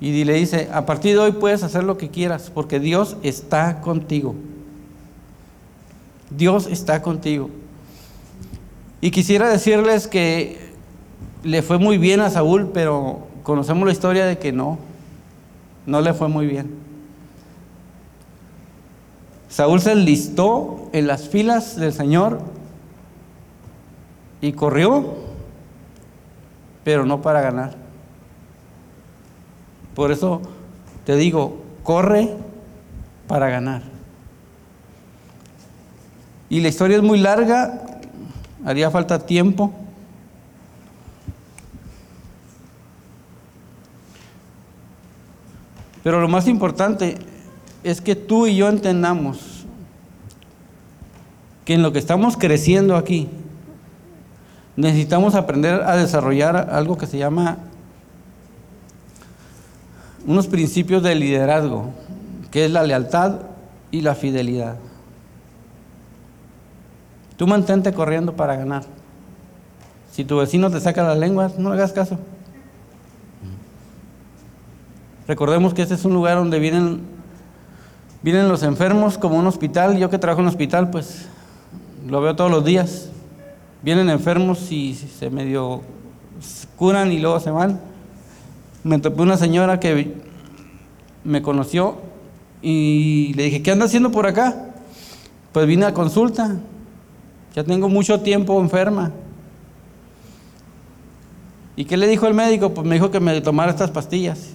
Y 0.00 0.24
le 0.24 0.34
dice, 0.34 0.68
a 0.72 0.86
partir 0.86 1.14
de 1.14 1.20
hoy 1.20 1.32
puedes 1.32 1.62
hacer 1.62 1.82
lo 1.82 1.96
que 1.96 2.10
quieras 2.10 2.50
porque 2.52 2.78
Dios 2.78 3.16
está 3.22 3.80
contigo. 3.80 4.34
Dios 6.30 6.66
está 6.66 7.02
contigo. 7.02 7.50
Y 9.00 9.10
quisiera 9.10 9.48
decirles 9.48 10.06
que 10.06 10.70
le 11.42 11.62
fue 11.62 11.78
muy 11.78 11.98
bien 11.98 12.20
a 12.20 12.30
Saúl, 12.30 12.70
pero 12.72 13.26
conocemos 13.42 13.86
la 13.86 13.92
historia 13.92 14.26
de 14.26 14.38
que 14.38 14.52
no, 14.52 14.78
no 15.86 16.00
le 16.00 16.12
fue 16.12 16.28
muy 16.28 16.46
bien. 16.46 16.85
Saúl 19.48 19.80
se 19.80 19.92
enlistó 19.92 20.90
en 20.92 21.06
las 21.06 21.28
filas 21.28 21.76
del 21.76 21.92
Señor 21.92 22.40
y 24.40 24.52
corrió, 24.52 25.14
pero 26.84 27.06
no 27.06 27.22
para 27.22 27.40
ganar. 27.40 27.74
Por 29.94 30.12
eso 30.12 30.42
te 31.04 31.16
digo, 31.16 31.62
corre 31.82 32.36
para 33.26 33.48
ganar. 33.48 33.82
Y 36.48 36.60
la 36.60 36.68
historia 36.68 36.96
es 36.96 37.02
muy 37.02 37.18
larga, 37.18 37.80
haría 38.64 38.90
falta 38.90 39.18
tiempo. 39.26 39.72
Pero 46.02 46.20
lo 46.20 46.28
más 46.28 46.46
importante 46.46 47.18
es 47.86 48.00
que 48.00 48.16
tú 48.16 48.48
y 48.48 48.56
yo 48.56 48.68
entendamos 48.68 49.64
que 51.64 51.74
en 51.74 51.82
lo 51.82 51.92
que 51.92 52.00
estamos 52.00 52.36
creciendo 52.36 52.96
aquí, 52.96 53.28
necesitamos 54.74 55.36
aprender 55.36 55.82
a 55.82 55.94
desarrollar 55.96 56.68
algo 56.72 56.98
que 56.98 57.06
se 57.06 57.16
llama 57.16 57.58
unos 60.26 60.48
principios 60.48 61.04
de 61.04 61.14
liderazgo, 61.14 61.90
que 62.50 62.64
es 62.64 62.72
la 62.72 62.82
lealtad 62.82 63.42
y 63.92 64.00
la 64.00 64.16
fidelidad. 64.16 64.78
Tú 67.36 67.46
mantente 67.46 67.92
corriendo 67.92 68.34
para 68.34 68.56
ganar. 68.56 68.82
Si 70.10 70.24
tu 70.24 70.38
vecino 70.38 70.72
te 70.72 70.80
saca 70.80 71.04
las 71.04 71.18
lenguas, 71.18 71.56
no 71.56 71.70
hagas 71.70 71.92
caso. 71.92 72.18
Recordemos 75.28 75.72
que 75.72 75.82
este 75.82 75.94
es 75.94 76.04
un 76.04 76.14
lugar 76.14 76.36
donde 76.36 76.58
vienen 76.58 77.15
Vienen 78.26 78.48
los 78.48 78.64
enfermos 78.64 79.18
como 79.18 79.38
un 79.38 79.46
hospital. 79.46 79.98
Yo 79.98 80.10
que 80.10 80.18
trabajo 80.18 80.40
en 80.40 80.46
un 80.46 80.48
hospital, 80.48 80.90
pues 80.90 81.26
lo 82.08 82.20
veo 82.20 82.34
todos 82.34 82.50
los 82.50 82.64
días. 82.64 83.08
Vienen 83.82 84.10
enfermos 84.10 84.72
y 84.72 84.94
se 84.94 85.30
medio 85.30 85.82
curan 86.74 87.12
y 87.12 87.20
luego 87.20 87.38
se 87.38 87.52
van. 87.52 87.78
Me 88.82 88.98
topé 88.98 89.22
una 89.22 89.36
señora 89.36 89.78
que 89.78 90.16
me 91.22 91.40
conoció 91.40 91.98
y 92.62 93.32
le 93.34 93.44
dije, 93.44 93.62
¿qué 93.62 93.70
anda 93.70 93.84
haciendo 93.84 94.10
por 94.10 94.26
acá? 94.26 94.72
Pues 95.52 95.68
vine 95.68 95.86
a 95.86 95.94
consulta. 95.94 96.56
Ya 97.54 97.62
tengo 97.62 97.88
mucho 97.88 98.22
tiempo 98.22 98.60
enferma. 98.60 99.12
¿Y 101.76 101.84
qué 101.84 101.96
le 101.96 102.08
dijo 102.08 102.26
el 102.26 102.34
médico? 102.34 102.74
Pues 102.74 102.84
me 102.88 102.96
dijo 102.96 103.12
que 103.12 103.20
me 103.20 103.40
tomara 103.40 103.70
estas 103.70 103.92
pastillas. 103.92 104.48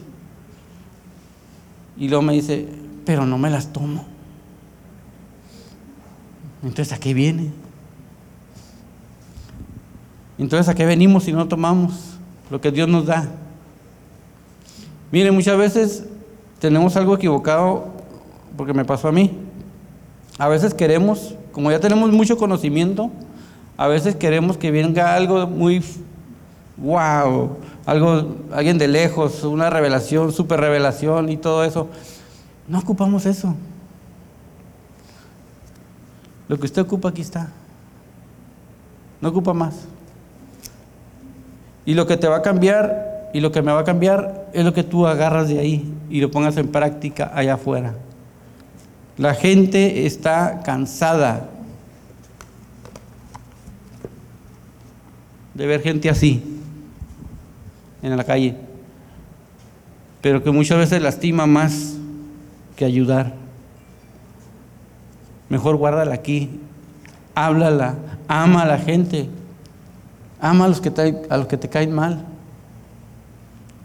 Y 1.98 2.10
luego 2.10 2.22
me 2.22 2.34
dice, 2.34 2.81
pero 3.06 3.26
no 3.26 3.38
me 3.38 3.50
las 3.50 3.74
tomo. 3.74 4.06
Entonces, 6.64 6.94
¿a 6.94 7.00
qué 7.00 7.14
viene? 7.14 7.52
Entonces, 10.38 10.70
¿a 10.70 10.76
qué 10.76 10.86
venimos 10.86 11.24
si 11.24 11.34
no 11.34 11.48
tomamos 11.48 12.18
lo 12.50 12.62
que 12.62 12.72
Dios 12.72 12.88
nos 12.88 13.06
da? 13.06 13.28
Mire, 15.12 15.32
muchas 15.32 15.58
veces 15.58 16.06
tenemos 16.60 16.96
algo 16.96 17.16
equivocado 17.16 17.88
porque 18.56 18.74
me 18.74 18.86
pasó 18.86 19.08
a 19.08 19.12
mí. 19.12 19.32
A 20.38 20.48
veces 20.48 20.74
queremos, 20.74 21.36
como 21.52 21.72
ya 21.72 21.80
tenemos 21.80 22.12
mucho 22.12 22.38
conocimiento, 22.38 23.12
a 23.78 23.88
veces 23.88 24.16
queremos 24.16 24.58
que 24.58 24.72
venga 24.72 25.16
algo 25.16 25.48
muy 25.48 25.84
wow, 26.78 27.58
algo, 27.86 28.36
alguien 28.52 28.78
de 28.78 28.88
lejos, 28.88 29.44
una 29.44 29.70
revelación, 29.70 30.32
super 30.32 30.60
revelación 30.60 31.30
y 31.30 31.38
todo 31.38 31.64
eso. 31.64 31.90
No 32.72 32.80
ocupamos 32.80 33.26
eso. 33.26 33.54
Lo 36.48 36.58
que 36.58 36.68
usted 36.68 36.82
ocupa 36.82 37.10
aquí 37.10 37.22
está. 37.22 37.50
No 39.20 39.28
ocupa 39.28 39.54
más. 39.54 39.76
Y 41.86 41.96
lo 41.96 42.08
que 42.08 42.16
te 42.16 42.30
va 42.30 42.38
a 42.38 42.42
cambiar 42.42 43.30
y 43.34 43.42
lo 43.42 43.52
que 43.52 43.62
me 43.62 43.74
va 43.74 43.82
a 43.82 43.84
cambiar 43.84 44.48
es 44.54 44.64
lo 44.64 44.74
que 44.74 44.84
tú 44.84 45.06
agarras 45.06 45.50
de 45.50 45.60
ahí 45.60 45.94
y 46.10 46.22
lo 46.22 46.32
pongas 46.32 46.56
en 46.56 46.70
práctica 46.70 47.30
allá 47.36 47.56
afuera. 47.56 47.94
La 49.18 49.34
gente 49.34 50.06
está 50.06 50.62
cansada 50.64 51.50
de 55.54 55.66
ver 55.66 55.82
gente 55.82 56.10
así 56.10 56.42
en 58.02 58.16
la 58.16 58.24
calle, 58.24 58.56
pero 60.22 60.42
que 60.42 60.52
muchas 60.52 60.78
veces 60.78 61.02
lastima 61.02 61.46
más 61.46 61.91
ayudar. 62.86 63.34
Mejor 65.50 65.76
guárdala 65.76 66.14
aquí, 66.14 66.62
háblala, 67.36 67.96
ama 68.28 68.62
a 68.62 68.66
la 68.66 68.78
gente, 68.78 69.30
ama 70.40 70.66
a 70.66 70.68
los 70.70 70.80
que 70.80 70.92
te, 70.92 71.22
a 71.30 71.38
los 71.38 71.48
que 71.48 71.58
te 71.58 71.70
caen 71.70 71.92
mal, 71.94 72.26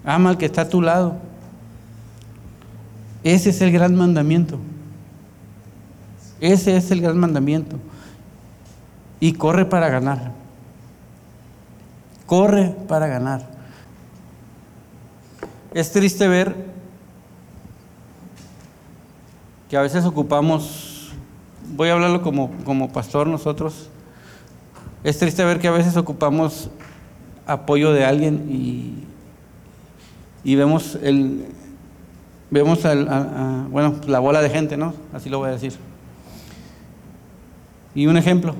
ama 0.05 0.31
al 0.31 0.39
que 0.39 0.47
está 0.47 0.63
a 0.63 0.69
tu 0.69 0.81
lado. 0.81 1.17
Ese 3.25 3.51
es 3.51 3.61
el 3.61 3.73
gran 3.73 3.97
mandamiento. 3.97 4.59
Ese 6.41 6.77
es 6.77 6.91
el 6.91 7.01
gran 7.01 7.19
mandamiento. 7.19 7.77
Y 9.19 9.33
corre 9.33 9.65
para 9.65 9.89
ganar. 9.89 10.31
Corre 12.27 12.77
para 12.87 13.09
ganar. 13.09 13.49
Es 15.75 15.91
triste 15.91 16.29
ver 16.29 16.76
que 19.69 19.77
a 19.77 19.83
veces 19.83 20.05
ocupamos, 20.05 21.13
voy 21.75 21.89
a 21.89 21.95
hablarlo 21.95 22.23
como, 22.23 22.51
como 22.65 22.93
pastor 22.93 23.27
nosotros, 23.27 23.89
es 25.05 25.19
triste 25.19 25.45
ver 25.45 25.59
que 25.61 25.69
a 25.69 25.73
veces 25.73 25.97
ocupamos 25.97 26.71
apoyo 27.47 27.93
de 27.93 28.05
alguien 28.05 28.47
y, 28.51 29.05
y 30.43 30.55
vemos 30.57 30.99
el 31.03 31.47
vemos 32.51 32.81
bueno 33.71 33.95
la 34.07 34.19
bola 34.19 34.41
de 34.41 34.51
gente 34.51 34.77
no 34.77 34.95
así 35.13 35.29
lo 35.29 35.39
voy 35.39 35.51
a 35.51 35.53
decir. 35.53 35.75
Y 37.95 38.09
un 38.09 38.17
ejemplo 38.17 38.55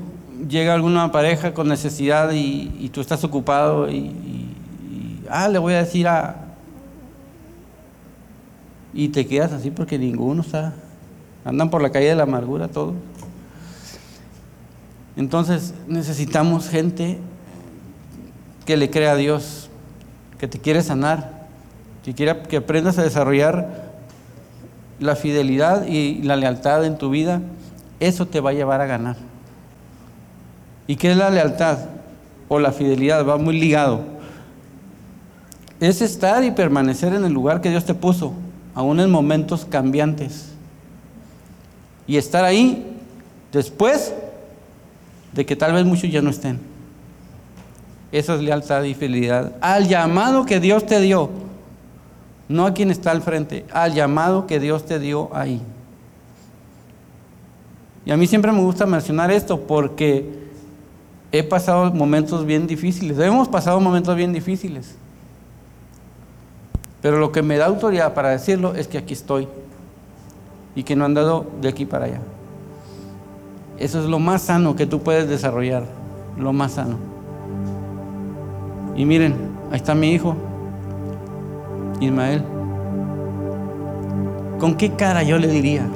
llega 0.49 0.75
alguna 0.75 1.11
pareja 1.13 1.53
con 1.53 1.69
necesidad 1.69 2.31
y, 2.33 2.91
tú 2.93 3.01
estás 3.01 3.25
ocupado 3.25 3.91
y, 3.91 3.97
y, 3.97 5.23
ah, 5.29 5.49
le 5.49 5.59
voy 5.59 5.75
a 5.75 5.79
decir 5.79 6.07
a... 6.09 6.37
Y 8.95 9.09
te 9.09 9.27
quedas 9.27 9.53
así 9.53 9.71
porque 9.71 9.99
ninguno 9.99 10.43
está... 10.43 10.75
Andan 11.47 11.71
por 11.71 11.81
la 11.81 11.91
calle 11.91 12.09
de 12.09 12.17
la 12.17 12.25
amargura 12.25 12.67
todos. 12.67 12.95
Entonces 15.17 15.75
necesitamos 15.87 16.69
gente 16.69 17.19
que 18.67 18.77
le 18.77 18.91
crea 18.91 19.13
a 19.13 19.17
Dios, 19.17 19.71
que 20.39 20.49
te 20.49 20.59
quiere 20.59 20.83
sanar, 20.83 21.47
que 22.05 22.15
quiera 22.15 22.43
que 22.43 22.57
aprendas 22.57 22.99
a 22.99 23.05
desarrollar 23.05 23.93
la 24.99 25.15
fidelidad 25.15 25.87
y 25.87 26.21
la 26.23 26.35
lealtad 26.35 26.85
en 26.85 26.99
tu 26.99 27.11
vida, 27.11 27.41
eso 28.01 28.27
te 28.27 28.41
va 28.41 28.51
a 28.51 28.55
llevar 28.55 28.81
a 28.81 28.87
ganar. 28.87 29.17
¿Y 30.89 30.97
qué 30.97 31.13
es 31.13 31.17
la 31.17 31.31
lealtad 31.31 31.79
o 32.49 32.59
la 32.59 32.73
fidelidad? 32.73 33.25
Va 33.25 33.37
muy 33.37 33.57
ligado. 33.57 34.01
Es 35.79 36.03
estar 36.03 36.43
y 36.43 36.51
permanecer 36.51 37.15
en 37.15 37.25
el 37.25 37.33
lugar 37.33 37.61
que 37.61 37.71
Dios 37.71 37.85
te 37.85 37.95
puso, 37.95 38.33
aún 38.75 38.99
en 38.99 39.11
momentos 39.11 39.65
cambiantes. 39.65 40.56
Y 42.07 42.17
estar 42.17 42.45
ahí 42.45 42.97
después 43.53 44.15
de 45.33 45.45
que 45.45 45.57
tal 45.57 45.73
vez 45.73 45.85
muchos 45.85 46.11
ya 46.11 46.23
no 46.23 46.31
estén. 46.31 46.59
Esa 48.13 48.35
es 48.35 48.41
lealtad 48.41 48.83
y 48.85 48.95
fidelidad. 48.95 49.55
Al 49.61 49.89
llamado 49.89 50.47
que 50.47 50.61
Dios 50.61 50.87
te 50.87 51.01
dio, 51.01 51.31
no 52.49 52.67
a 52.67 52.75
quien 52.75 52.91
está 52.91 53.11
al 53.11 53.23
frente, 53.23 53.67
al 53.73 53.93
llamado 53.93 54.47
que 54.47 54.61
Dios 54.61 54.87
te 54.87 54.99
dio 54.99 55.35
ahí. 55.35 55.61
Y 58.05 58.13
a 58.13 58.17
mí 58.17 58.27
siempre 58.27 58.53
me 58.53 58.61
gusta 58.61 58.87
mencionar 58.87 59.31
esto 59.31 59.61
porque 59.61 60.47
he 61.33 61.43
pasado 61.43 61.93
momentos 61.93 62.47
bien 62.47 62.67
difíciles, 62.67 63.19
hemos 63.19 63.49
pasado 63.49 63.81
momentos 63.81 64.15
bien 64.17 64.33
difíciles. 64.33 64.95
Pero 67.03 67.19
lo 67.19 67.33
que 67.33 67.43
me 67.43 67.57
da 67.57 67.67
autoridad 67.67 68.15
para 68.15 68.31
decirlo 68.31 68.75
es 68.75 68.89
que 68.89 68.99
aquí 68.99 69.13
estoy 69.13 69.49
y 70.77 70.85
que 70.85 70.95
no 70.95 71.07
han 71.07 71.15
dado 71.15 71.47
de 71.61 71.69
aquí 71.69 71.87
para 71.87 72.05
allá. 72.05 72.21
Eso 73.79 73.99
es 73.99 74.07
lo 74.07 74.21
más 74.21 74.43
sano 74.43 74.77
que 74.77 74.87
tú 74.87 75.01
puedes 75.01 75.29
desarrollar, 75.29 75.85
lo 76.39 76.53
más 76.53 76.73
sano. 76.73 76.97
Y 78.95 79.05
miren, 79.05 79.35
ahí 79.71 79.77
está 79.77 79.95
mi 79.95 80.13
hijo, 80.13 80.37
Ismael. 81.99 82.43
¿Con 84.61 84.77
qué 84.77 84.93
cara 84.93 85.23
yo 85.23 85.39
le 85.39 85.49
diría 85.49 85.87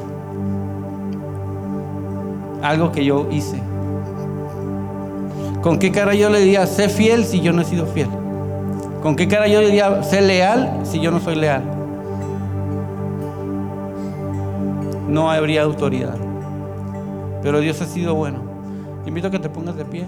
algo 2.63 2.91
que 2.91 3.05
yo 3.05 3.29
hice? 3.31 3.61
¿Con 5.63 5.79
qué 5.79 5.93
cara 5.93 6.15
yo 6.15 6.31
le 6.31 6.41
diría, 6.41 6.67
sé 6.67 6.89
fiel 6.89 7.25
si 7.25 7.41
yo 7.41 7.53
no 7.53 7.63
he 7.63 7.65
sido 7.67 7.87
fiel? 7.87 8.09
¿Con 9.03 9.15
qué 9.15 9.29
cara 9.29 9.47
yo 9.47 9.61
le 9.61 9.67
diría, 9.67 10.03
sé 10.03 10.23
leal 10.23 10.81
si 10.85 11.01
yo 11.01 11.11
no 11.11 11.21
soy 11.21 11.37
leal? 11.37 11.80
No 15.11 15.29
habría 15.29 15.63
autoridad. 15.63 16.17
Pero 17.43 17.59
Dios 17.59 17.81
ha 17.83 17.87
sido 17.87 18.15
bueno. 18.15 18.45
Te 19.03 19.09
invito 19.09 19.27
a 19.27 19.31
que 19.33 19.41
te 19.41 19.51
pongas 19.51 19.75
de 19.75 19.85
pie. 19.85 20.07